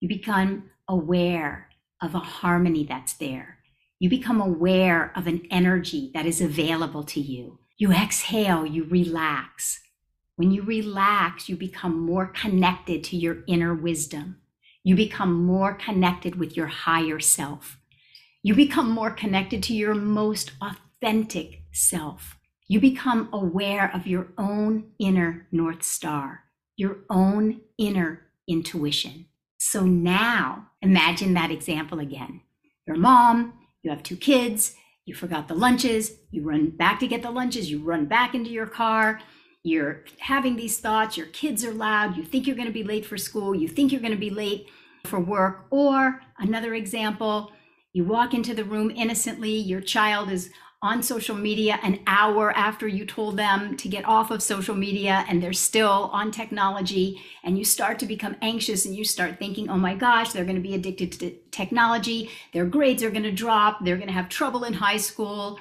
you 0.00 0.08
become 0.08 0.70
aware 0.88 1.68
of 2.02 2.14
a 2.14 2.20
harmony 2.20 2.84
that's 2.84 3.14
there. 3.14 3.58
You 3.98 4.08
become 4.08 4.40
aware 4.40 5.12
of 5.14 5.26
an 5.26 5.46
energy 5.50 6.10
that 6.14 6.26
is 6.26 6.40
available 6.40 7.04
to 7.04 7.20
you. 7.20 7.58
You 7.76 7.92
exhale, 7.92 8.64
you 8.64 8.84
relax. 8.84 9.80
When 10.36 10.50
you 10.50 10.62
relax, 10.62 11.48
you 11.48 11.56
become 11.56 12.00
more 12.00 12.26
connected 12.26 13.04
to 13.04 13.16
your 13.16 13.38
inner 13.46 13.74
wisdom. 13.74 14.40
You 14.82 14.96
become 14.96 15.44
more 15.44 15.74
connected 15.74 16.36
with 16.36 16.56
your 16.56 16.68
higher 16.68 17.20
self. 17.20 17.78
You 18.42 18.54
become 18.54 18.90
more 18.90 19.10
connected 19.10 19.62
to 19.64 19.74
your 19.74 19.94
most 19.94 20.52
authentic 20.62 21.64
self. 21.72 22.38
You 22.70 22.78
become 22.78 23.28
aware 23.32 23.90
of 23.92 24.06
your 24.06 24.28
own 24.38 24.92
inner 25.00 25.48
North 25.50 25.82
Star, 25.82 26.44
your 26.76 26.98
own 27.10 27.62
inner 27.78 28.20
intuition. 28.46 29.26
So 29.58 29.84
now 29.84 30.68
imagine 30.80 31.34
that 31.34 31.50
example 31.50 31.98
again. 31.98 32.42
Your 32.86 32.94
mom, 32.94 33.54
you 33.82 33.90
have 33.90 34.04
two 34.04 34.14
kids, 34.14 34.76
you 35.04 35.16
forgot 35.16 35.48
the 35.48 35.54
lunches, 35.54 36.12
you 36.30 36.44
run 36.44 36.70
back 36.70 37.00
to 37.00 37.08
get 37.08 37.22
the 37.22 37.32
lunches, 37.32 37.72
you 37.72 37.80
run 37.80 38.06
back 38.06 38.36
into 38.36 38.50
your 38.50 38.68
car, 38.68 39.18
you're 39.64 40.04
having 40.20 40.54
these 40.54 40.78
thoughts, 40.78 41.16
your 41.16 41.26
kids 41.26 41.64
are 41.64 41.74
loud, 41.74 42.16
you 42.16 42.22
think 42.22 42.46
you're 42.46 42.54
going 42.54 42.68
to 42.68 42.72
be 42.72 42.84
late 42.84 43.04
for 43.04 43.16
school, 43.16 43.52
you 43.52 43.66
think 43.66 43.90
you're 43.90 44.00
going 44.00 44.12
to 44.12 44.16
be 44.16 44.30
late 44.30 44.68
for 45.06 45.18
work. 45.18 45.66
Or 45.70 46.20
another 46.38 46.74
example, 46.74 47.50
you 47.92 48.04
walk 48.04 48.32
into 48.32 48.54
the 48.54 48.62
room 48.62 48.92
innocently, 48.92 49.56
your 49.56 49.80
child 49.80 50.30
is 50.30 50.50
on 50.82 51.02
social 51.02 51.36
media 51.36 51.78
an 51.82 52.00
hour 52.06 52.52
after 52.56 52.88
you 52.88 53.04
told 53.04 53.36
them 53.36 53.76
to 53.76 53.88
get 53.88 54.04
off 54.06 54.30
of 54.30 54.42
social 54.42 54.74
media 54.74 55.26
and 55.28 55.42
they're 55.42 55.52
still 55.52 56.08
on 56.12 56.30
technology 56.30 57.20
and 57.44 57.58
you 57.58 57.64
start 57.64 57.98
to 57.98 58.06
become 58.06 58.34
anxious 58.40 58.86
and 58.86 58.96
you 58.96 59.04
start 59.04 59.38
thinking 59.38 59.68
oh 59.68 59.76
my 59.76 59.94
gosh 59.94 60.32
they're 60.32 60.44
going 60.44 60.56
to 60.56 60.62
be 60.62 60.74
addicted 60.74 61.12
to 61.12 61.30
technology 61.50 62.30
their 62.54 62.64
grades 62.64 63.02
are 63.02 63.10
going 63.10 63.22
to 63.22 63.30
drop 63.30 63.84
they're 63.84 63.96
going 63.96 64.08
to 64.08 64.14
have 64.14 64.28
trouble 64.30 64.64
in 64.64 64.72
high 64.72 64.96
school 64.96 65.58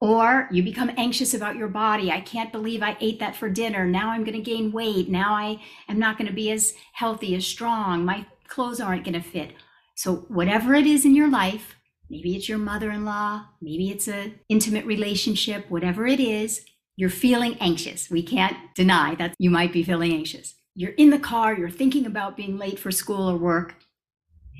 or 0.00 0.48
you 0.52 0.62
become 0.62 0.92
anxious 0.96 1.34
about 1.34 1.56
your 1.56 1.68
body. 1.68 2.12
I 2.12 2.20
can't 2.20 2.52
believe 2.52 2.82
I 2.82 2.96
ate 3.00 3.18
that 3.18 3.34
for 3.34 3.50
dinner. 3.50 3.84
Now 3.84 4.10
I'm 4.10 4.22
going 4.22 4.36
to 4.36 4.50
gain 4.50 4.70
weight. 4.70 5.08
Now 5.08 5.34
I 5.34 5.60
am 5.88 5.98
not 5.98 6.16
going 6.16 6.28
to 6.28 6.34
be 6.34 6.52
as 6.52 6.74
healthy, 6.92 7.34
as 7.34 7.44
strong. 7.44 8.04
My 8.04 8.24
clothes 8.46 8.80
aren't 8.80 9.04
going 9.04 9.20
to 9.20 9.20
fit. 9.20 9.54
So, 9.96 10.26
whatever 10.28 10.74
it 10.74 10.86
is 10.86 11.04
in 11.04 11.16
your 11.16 11.28
life, 11.28 11.74
maybe 12.10 12.36
it's 12.36 12.48
your 12.48 12.58
mother 12.58 12.90
in 12.90 13.04
law, 13.04 13.46
maybe 13.60 13.90
it's 13.90 14.08
an 14.08 14.40
intimate 14.48 14.86
relationship, 14.86 15.66
whatever 15.68 16.06
it 16.06 16.20
is, 16.20 16.64
you're 16.96 17.10
feeling 17.10 17.56
anxious. 17.60 18.10
We 18.10 18.22
can't 18.22 18.56
deny 18.74 19.14
that 19.16 19.34
you 19.38 19.50
might 19.50 19.72
be 19.72 19.84
feeling 19.84 20.12
anxious. 20.12 20.54
You're 20.74 20.92
in 20.92 21.10
the 21.10 21.18
car, 21.18 21.54
you're 21.54 21.70
thinking 21.70 22.06
about 22.06 22.36
being 22.36 22.58
late 22.58 22.78
for 22.78 22.90
school 22.90 23.30
or 23.30 23.36
work. 23.36 23.76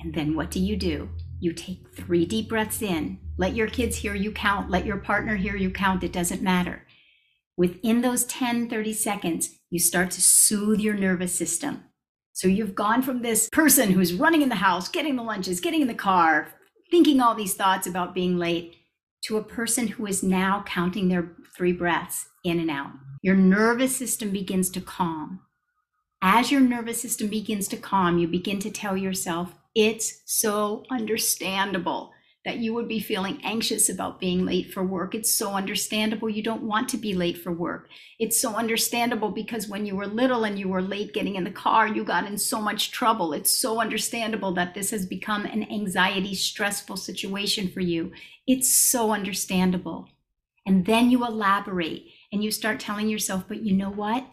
And 0.01 0.15
then 0.15 0.37
what 0.37 0.51
do 0.51 0.61
you 0.61 0.77
do? 0.77 1.09
You 1.41 1.53
take 1.53 1.95
three 1.95 2.27
deep 2.27 2.49
breaths 2.49 2.83
in. 2.83 3.19
Let 3.37 3.55
your 3.55 3.69
kids 3.69 3.97
hear 3.97 4.15
you 4.15 4.33
count. 4.33 4.71
Let 4.71 4.87
your 4.87 4.99
partner 4.99 5.37
hear 5.37 5.57
you 5.57 5.71
count. 5.71 6.05
It 6.05 6.13
doesn't 6.13 6.43
matter. 6.43 6.85
Within 7.57 8.03
those 8.03 8.25
10, 8.25 8.69
30 8.69 8.93
seconds, 8.93 9.51
you 9.71 9.79
start 9.79 10.11
to 10.13 10.23
soothe 10.23 10.81
your 10.81 10.95
nervous 10.95 11.33
system. 11.33 11.85
So 12.33 12.47
you've 12.47 12.77
gone 12.77 13.03
from 13.03 13.23
this 13.23 13.49
person 13.51 13.91
who's 13.91 14.15
running 14.15 14.43
in 14.43 14.49
the 14.49 14.55
house, 14.55 14.89
getting 14.89 15.17
the 15.17 15.25
lunches, 15.25 15.59
getting 15.59 15.83
in 15.83 15.89
the 15.89 15.95
car, 15.95 16.55
thinking 16.91 17.21
all 17.21 17.35
these 17.35 17.55
thoughts 17.55 17.87
about 17.87 18.15
being 18.15 18.39
late, 18.39 18.77
to 19.23 19.37
a 19.37 19.43
person 19.43 19.89
who 19.89 20.07
is 20.07 20.23
now 20.23 20.63
counting 20.67 21.09
their 21.09 21.33
three 21.57 21.73
breaths 21.73 22.29
in 22.45 22.61
and 22.61 22.71
out. 22.71 22.93
Your 23.21 23.35
nervous 23.35 23.97
system 23.97 24.31
begins 24.31 24.71
to 24.71 24.81
calm. 24.81 25.41
As 26.23 26.51
your 26.51 26.61
nervous 26.61 27.03
system 27.03 27.29
begins 27.29 27.69
to 27.69 27.77
calm, 27.77 28.19
you 28.19 28.29
begin 28.29 28.59
to 28.61 28.71
tell 28.71 28.97
yourself, 28.97 29.55
it's 29.75 30.23
so 30.25 30.85
understandable 30.91 32.13
that 32.45 32.59
you 32.59 32.73
would 32.73 32.89
be 32.89 33.01
feeling 33.01 33.41
anxious 33.43 33.89
about 33.89 34.21
being 34.21 34.47
late 34.47 34.73
for 34.73 34.83
work. 34.83 35.15
It's 35.15 35.33
so 35.33 35.53
understandable 35.53 36.31
you 36.31 36.43
don't 36.43 36.63
want 36.63 36.89
to 36.91 36.97
be 36.97 37.13
late 37.13 37.37
for 37.37 37.53
work. 37.53 37.89
It's 38.19 38.41
so 38.41 38.55
understandable 38.55 39.31
because 39.31 39.69
when 39.69 39.85
you 39.85 39.97
were 39.97 40.07
little 40.07 40.45
and 40.45 40.59
you 40.59 40.69
were 40.69 40.81
late 40.81 41.13
getting 41.13 41.35
in 41.35 41.45
the 41.45 41.51
car, 41.51 41.89
you 41.89 42.05
got 42.05 42.27
in 42.27 42.39
so 42.39 42.61
much 42.61 42.91
trouble. 42.91 43.33
It's 43.33 43.51
so 43.51 43.81
understandable 43.81 44.53
that 44.55 44.75
this 44.75 44.91
has 44.93 45.05
become 45.05 45.45
an 45.45 45.71
anxiety, 45.71 46.35
stressful 46.35 46.97
situation 46.97 47.69
for 47.69 47.81
you. 47.81 48.13
It's 48.47 48.75
so 48.75 49.13
understandable. 49.13 50.09
And 50.65 50.87
then 50.87 51.11
you 51.11 51.27
elaborate 51.27 52.07
and 52.33 52.45
you 52.45 52.51
start 52.51 52.79
telling 52.79 53.09
yourself, 53.09 53.45
but 53.49 53.63
you 53.63 53.75
know 53.75 53.91
what? 53.91 54.27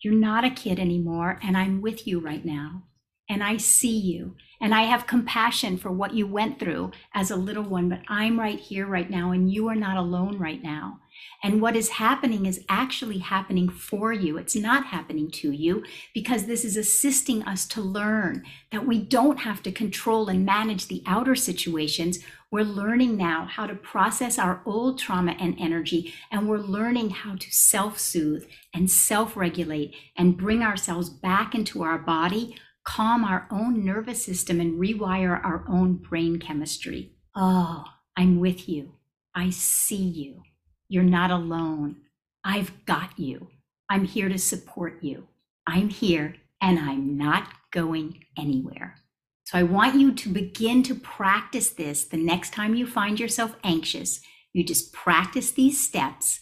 You're 0.00 0.14
not 0.14 0.44
a 0.44 0.50
kid 0.50 0.78
anymore, 0.78 1.38
and 1.42 1.58
I'm 1.58 1.82
with 1.82 2.06
you 2.06 2.20
right 2.20 2.44
now 2.44 2.84
and 3.30 3.44
I 3.44 3.56
see 3.58 3.96
you 3.96 4.34
and 4.60 4.74
I 4.74 4.82
have 4.82 5.06
compassion 5.06 5.78
for 5.78 5.90
what 5.90 6.14
you 6.14 6.26
went 6.26 6.58
through 6.58 6.90
as 7.14 7.30
a 7.30 7.36
little 7.36 7.62
one, 7.62 7.88
but 7.88 8.00
I'm 8.08 8.38
right 8.38 8.58
here 8.58 8.86
right 8.86 9.08
now 9.08 9.30
and 9.30 9.50
you 9.50 9.68
are 9.68 9.76
not 9.76 9.96
alone 9.96 10.36
right 10.36 10.62
now. 10.62 10.98
And 11.42 11.62
what 11.62 11.76
is 11.76 11.90
happening 11.90 12.44
is 12.44 12.64
actually 12.68 13.18
happening 13.18 13.68
for 13.68 14.12
you. 14.12 14.36
It's 14.36 14.56
not 14.56 14.86
happening 14.86 15.30
to 15.32 15.52
you 15.52 15.84
because 16.12 16.44
this 16.44 16.64
is 16.64 16.76
assisting 16.76 17.42
us 17.44 17.66
to 17.66 17.80
learn 17.80 18.44
that 18.72 18.86
we 18.86 18.98
don't 18.98 19.38
have 19.38 19.62
to 19.62 19.72
control 19.72 20.28
and 20.28 20.44
manage 20.44 20.88
the 20.88 21.02
outer 21.06 21.34
situations. 21.34 22.18
We're 22.50 22.64
learning 22.64 23.16
now 23.16 23.46
how 23.46 23.66
to 23.66 23.74
process 23.74 24.38
our 24.38 24.60
old 24.66 24.98
trauma 24.98 25.36
and 25.38 25.56
energy, 25.58 26.12
and 26.32 26.48
we're 26.48 26.58
learning 26.58 27.10
how 27.10 27.36
to 27.36 27.50
self 27.52 27.98
soothe 27.98 28.44
and 28.74 28.90
self 28.90 29.36
regulate 29.36 29.94
and 30.16 30.36
bring 30.36 30.62
ourselves 30.62 31.08
back 31.08 31.54
into 31.54 31.82
our 31.82 31.98
body 31.98 32.56
calm 32.84 33.24
our 33.24 33.46
own 33.50 33.84
nervous 33.84 34.24
system 34.24 34.60
and 34.60 34.80
rewire 34.80 35.42
our 35.44 35.64
own 35.68 35.94
brain 35.94 36.38
chemistry. 36.38 37.12
Oh, 37.34 37.84
I'm 38.16 38.40
with 38.40 38.68
you. 38.68 38.94
I 39.34 39.50
see 39.50 39.96
you. 39.96 40.42
You're 40.88 41.02
not 41.02 41.30
alone. 41.30 41.96
I've 42.44 42.84
got 42.84 43.18
you. 43.18 43.48
I'm 43.88 44.04
here 44.04 44.28
to 44.28 44.38
support 44.38 45.02
you. 45.02 45.28
I'm 45.66 45.88
here 45.88 46.36
and 46.60 46.78
I'm 46.78 47.16
not 47.16 47.48
going 47.70 48.24
anywhere. 48.36 48.96
So 49.44 49.58
I 49.58 49.62
want 49.64 49.96
you 49.96 50.12
to 50.12 50.28
begin 50.28 50.82
to 50.84 50.94
practice 50.94 51.70
this 51.70 52.04
the 52.04 52.16
next 52.16 52.52
time 52.52 52.74
you 52.74 52.86
find 52.86 53.18
yourself 53.18 53.56
anxious. 53.64 54.20
You 54.52 54.64
just 54.64 54.92
practice 54.92 55.52
these 55.52 55.84
steps. 55.84 56.40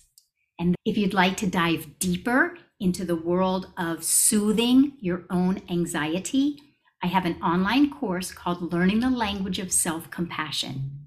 And 0.59 0.75
if 0.85 0.99
you'd 0.99 1.15
like 1.15 1.37
to 1.39 1.47
dive 1.47 1.99
deeper 1.99 2.57
into 2.81 3.05
the 3.05 3.17
world 3.17 3.69
of 3.77 4.05
soothing 4.05 4.93
your 5.01 5.25
own 5.31 5.61
anxiety, 5.69 6.61
I 7.03 7.09
have 7.09 7.25
an 7.25 7.41
online 7.43 7.91
course 7.91 8.33
called 8.33 8.73
Learning 8.73 9.01
the 9.01 9.11
Language 9.11 9.59
of 9.59 9.73
Self 9.73 10.11
Compassion. 10.11 11.07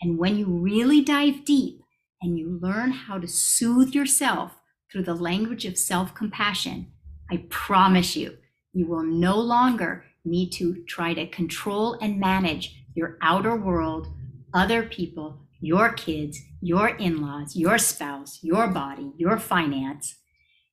And 0.00 0.18
when 0.18 0.38
you 0.38 0.46
really 0.46 1.02
dive 1.02 1.44
deep 1.44 1.82
and 2.22 2.38
you 2.38 2.58
learn 2.60 2.90
how 2.92 3.18
to 3.18 3.28
soothe 3.28 3.94
yourself 3.94 4.52
through 4.90 5.04
the 5.04 5.14
language 5.14 5.66
of 5.66 5.76
self 5.76 6.14
compassion, 6.14 6.92
I 7.30 7.44
promise 7.48 8.16
you, 8.16 8.38
you 8.72 8.86
will 8.86 9.04
no 9.04 9.38
longer 9.38 10.04
need 10.24 10.50
to 10.52 10.82
try 10.86 11.14
to 11.14 11.26
control 11.26 11.94
and 12.00 12.18
manage 12.18 12.84
your 12.94 13.18
outer 13.22 13.56
world, 13.56 14.08
other 14.52 14.82
people, 14.82 15.46
your 15.60 15.92
kids, 15.92 16.40
your 16.60 16.88
in 16.88 17.20
laws, 17.20 17.56
your 17.56 17.78
spouse, 17.78 18.38
your 18.42 18.68
body, 18.68 19.12
your 19.16 19.38
finance 19.38 20.16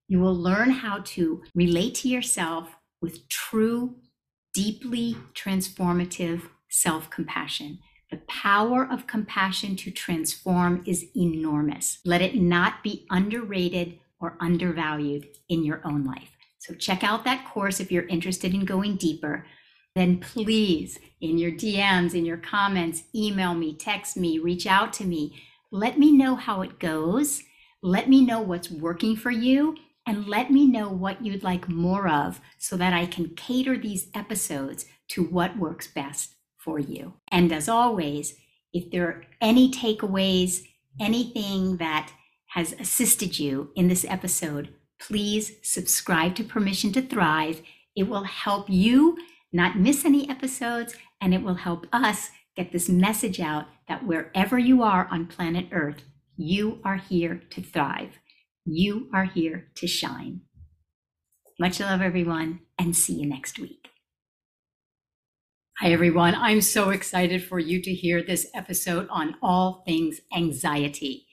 you 0.07 0.19
will 0.19 0.35
learn 0.35 0.71
how 0.71 0.99
to 1.03 1.43
relate 1.53 1.95
to 1.95 2.07
yourself 2.07 2.75
with 3.01 3.27
true, 3.29 3.95
deeply 4.53 5.17
transformative 5.33 6.43
self 6.69 7.09
compassion. 7.09 7.79
The 8.09 8.17
power 8.27 8.87
of 8.89 9.05
compassion 9.05 9.75
to 9.77 9.91
transform 9.91 10.81
is 10.85 11.05
enormous. 11.15 11.99
Let 12.05 12.21
it 12.21 12.35
not 12.35 12.81
be 12.83 13.05
underrated 13.09 13.99
or 14.21 14.37
undervalued 14.39 15.27
in 15.49 15.65
your 15.65 15.81
own 15.83 16.05
life. 16.05 16.31
So, 16.57 16.73
check 16.73 17.03
out 17.03 17.25
that 17.25 17.45
course 17.45 17.79
if 17.79 17.91
you're 17.91 18.07
interested 18.07 18.53
in 18.53 18.65
going 18.65 18.95
deeper. 18.95 19.45
Then, 19.93 20.19
please, 20.19 20.99
in 21.19 21.37
your 21.37 21.51
DMs, 21.51 22.13
in 22.13 22.25
your 22.25 22.37
comments, 22.37 23.03
email 23.13 23.53
me, 23.53 23.75
text 23.75 24.15
me, 24.15 24.39
reach 24.39 24.65
out 24.67 24.93
to 24.93 25.03
me 25.03 25.43
Let 25.69 25.99
me 25.99 26.13
know 26.13 26.35
how 26.35 26.61
it 26.61 26.79
goes. 26.79 27.43
Let 27.83 28.07
me 28.07 28.25
know 28.25 28.39
what's 28.41 28.71
working 28.71 29.17
for 29.17 29.31
you 29.31 29.75
and 30.07 30.25
let 30.25 30.49
me 30.49 30.65
know 30.65 30.89
what 30.89 31.23
you'd 31.23 31.43
like 31.43 31.67
more 31.67 32.07
of 32.07 32.39
so 32.57 32.77
that 32.77 32.93
I 32.93 33.05
can 33.05 33.35
cater 33.35 33.77
these 33.77 34.07
episodes 34.15 34.85
to 35.09 35.23
what 35.23 35.57
works 35.57 35.87
best 35.87 36.35
for 36.57 36.79
you. 36.79 37.13
And 37.29 37.51
as 37.51 37.67
always, 37.67 38.35
if 38.73 38.89
there 38.89 39.07
are 39.07 39.23
any 39.41 39.69
takeaways, 39.69 40.63
anything 40.99 41.77
that 41.77 42.11
has 42.51 42.73
assisted 42.79 43.37
you 43.37 43.71
in 43.75 43.89
this 43.89 44.05
episode, 44.05 44.69
please 44.99 45.57
subscribe 45.61 46.35
to 46.35 46.43
Permission 46.43 46.93
to 46.93 47.01
Thrive. 47.01 47.61
It 47.95 48.03
will 48.03 48.23
help 48.23 48.69
you 48.69 49.17
not 49.51 49.77
miss 49.77 50.05
any 50.05 50.29
episodes 50.29 50.95
and 51.19 51.33
it 51.33 51.43
will 51.43 51.55
help 51.55 51.85
us 51.91 52.31
get 52.55 52.71
this 52.71 52.87
message 52.87 53.39
out 53.39 53.65
that 53.87 54.05
wherever 54.05 54.57
you 54.57 54.81
are 54.83 55.07
on 55.11 55.27
planet 55.27 55.67
Earth, 55.71 56.03
you 56.37 56.79
are 56.83 56.97
here 56.97 57.41
to 57.49 57.61
thrive. 57.61 58.19
You 58.69 59.07
are 59.13 59.23
here 59.23 59.69
to 59.75 59.87
shine. 59.87 60.41
Much 61.57 61.79
love, 61.79 62.01
everyone, 62.01 62.59
and 62.77 62.93
see 62.93 63.13
you 63.13 63.25
next 63.25 63.59
week. 63.59 63.87
Hi, 65.79 65.93
everyone. 65.93 66.35
I'm 66.35 66.59
so 66.59 66.89
excited 66.89 67.45
for 67.45 67.59
you 67.59 67.81
to 67.81 67.93
hear 67.93 68.21
this 68.21 68.47
episode 68.53 69.07
on 69.09 69.35
all 69.41 69.83
things 69.85 70.19
anxiety. 70.35 71.27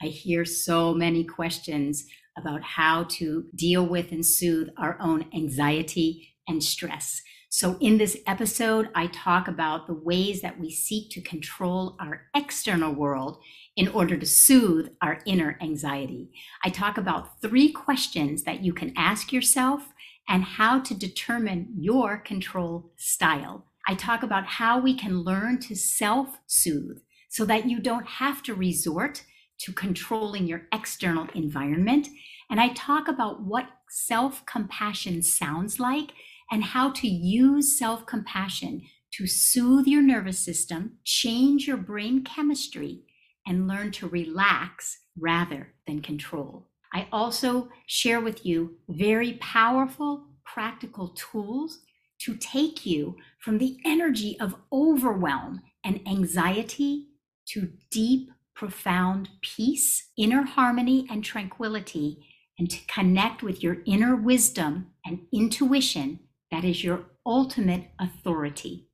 I 0.00 0.06
hear 0.06 0.44
so 0.44 0.94
many 0.94 1.24
questions 1.24 2.06
about 2.38 2.62
how 2.62 3.02
to 3.18 3.46
deal 3.56 3.84
with 3.84 4.12
and 4.12 4.24
soothe 4.24 4.68
our 4.78 4.96
own 5.00 5.24
anxiety 5.34 6.36
and 6.46 6.62
stress. 6.62 7.20
So, 7.48 7.78
in 7.80 7.98
this 7.98 8.16
episode, 8.28 8.90
I 8.94 9.08
talk 9.08 9.48
about 9.48 9.88
the 9.88 9.94
ways 9.94 10.40
that 10.42 10.60
we 10.60 10.70
seek 10.70 11.10
to 11.12 11.20
control 11.20 11.96
our 11.98 12.26
external 12.32 12.92
world 12.92 13.38
in 13.76 13.88
order 13.88 14.16
to 14.16 14.26
soothe 14.26 14.88
our 15.02 15.20
inner 15.26 15.58
anxiety. 15.60 16.30
I 16.64 16.70
talk 16.70 16.96
about 16.96 17.40
three 17.42 17.70
questions 17.70 18.44
that 18.44 18.62
you 18.62 18.72
can 18.72 18.92
ask 18.96 19.32
yourself 19.32 19.92
and 20.28 20.42
how 20.42 20.80
to 20.80 20.94
determine 20.94 21.68
your 21.78 22.16
control 22.16 22.92
style. 22.96 23.66
I 23.86 23.94
talk 23.94 24.22
about 24.22 24.46
how 24.46 24.80
we 24.80 24.94
can 24.94 25.20
learn 25.20 25.60
to 25.60 25.76
self 25.76 26.38
soothe 26.46 26.98
so 27.28 27.44
that 27.44 27.68
you 27.68 27.78
don't 27.78 28.06
have 28.06 28.42
to 28.44 28.54
resort 28.54 29.22
to 29.58 29.72
controlling 29.72 30.46
your 30.46 30.66
external 30.72 31.28
environment. 31.34 32.08
And 32.50 32.60
I 32.60 32.68
talk 32.70 33.08
about 33.08 33.42
what 33.42 33.68
self 33.88 34.44
compassion 34.46 35.22
sounds 35.22 35.78
like 35.78 36.12
and 36.50 36.64
how 36.64 36.90
to 36.92 37.08
use 37.08 37.78
self 37.78 38.06
compassion 38.06 38.82
to 39.12 39.26
soothe 39.26 39.86
your 39.86 40.02
nervous 40.02 40.38
system, 40.38 40.98
change 41.04 41.66
your 41.66 41.76
brain 41.76 42.24
chemistry, 42.24 43.02
and 43.46 43.68
learn 43.68 43.90
to 43.92 44.08
relax 44.08 44.98
rather 45.18 45.72
than 45.86 46.02
control. 46.02 46.68
I 46.92 47.08
also 47.12 47.68
share 47.86 48.20
with 48.20 48.44
you 48.46 48.76
very 48.88 49.34
powerful, 49.34 50.26
practical 50.44 51.08
tools 51.08 51.80
to 52.20 52.36
take 52.36 52.86
you 52.86 53.16
from 53.38 53.58
the 53.58 53.78
energy 53.84 54.38
of 54.40 54.56
overwhelm 54.72 55.62
and 55.84 56.00
anxiety 56.08 57.08
to 57.48 57.72
deep, 57.90 58.30
profound 58.54 59.28
peace, 59.42 60.10
inner 60.16 60.42
harmony, 60.42 61.06
and 61.10 61.22
tranquility, 61.22 62.26
and 62.58 62.70
to 62.70 62.78
connect 62.86 63.42
with 63.42 63.62
your 63.62 63.78
inner 63.84 64.16
wisdom 64.16 64.86
and 65.04 65.20
intuition 65.32 66.20
that 66.50 66.64
is 66.64 66.82
your 66.82 67.04
ultimate 67.24 67.90
authority. 67.98 68.88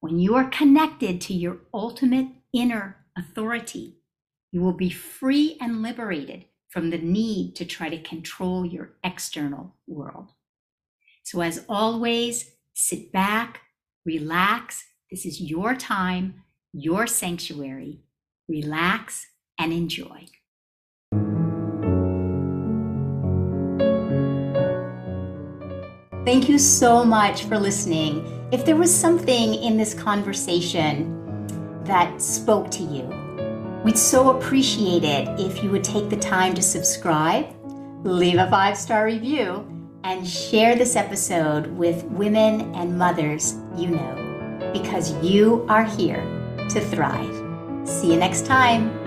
When 0.00 0.18
you 0.18 0.34
are 0.34 0.50
connected 0.50 1.20
to 1.22 1.34
your 1.34 1.58
ultimate 1.72 2.28
inner 2.52 2.96
authority, 3.18 3.98
you 4.52 4.60
will 4.60 4.72
be 4.72 4.90
free 4.90 5.56
and 5.60 5.82
liberated 5.82 6.44
from 6.68 6.90
the 6.90 6.98
need 6.98 7.56
to 7.56 7.64
try 7.64 7.88
to 7.88 8.00
control 8.02 8.64
your 8.64 8.90
external 9.02 9.74
world. 9.86 10.32
So, 11.24 11.40
as 11.40 11.64
always, 11.68 12.52
sit 12.74 13.12
back, 13.12 13.62
relax. 14.04 14.84
This 15.10 15.26
is 15.26 15.40
your 15.40 15.74
time, 15.74 16.42
your 16.72 17.06
sanctuary. 17.06 18.00
Relax 18.48 19.26
and 19.58 19.72
enjoy. 19.72 20.26
Thank 26.24 26.48
you 26.48 26.58
so 26.58 27.04
much 27.04 27.44
for 27.44 27.58
listening. 27.58 28.22
If 28.52 28.64
there 28.64 28.76
was 28.76 28.94
something 28.94 29.54
in 29.54 29.76
this 29.76 29.94
conversation 29.94 31.17
that 31.88 32.22
spoke 32.22 32.70
to 32.70 32.82
you, 32.82 33.02
we'd 33.84 33.98
so 33.98 34.36
appreciate 34.38 35.02
it 35.02 35.28
if 35.40 35.62
you 35.62 35.70
would 35.70 35.84
take 35.84 36.08
the 36.08 36.16
time 36.16 36.54
to 36.54 36.62
subscribe, 36.62 37.46
leave 38.04 38.38
a 38.38 38.48
five 38.48 38.76
star 38.78 39.04
review, 39.04 39.66
and 40.04 40.26
share 40.26 40.76
this 40.76 40.94
episode 40.94 41.66
with 41.66 42.04
women 42.04 42.74
and 42.76 42.96
mothers 42.96 43.56
you 43.78 43.88
know, 43.88 44.70
because 44.72 45.12
you 45.24 45.64
are 45.68 45.84
here 45.84 46.22
to 46.68 46.80
thrive. 46.80 47.88
See 47.88 48.12
you 48.12 48.18
next 48.18 48.46
time. 48.46 48.97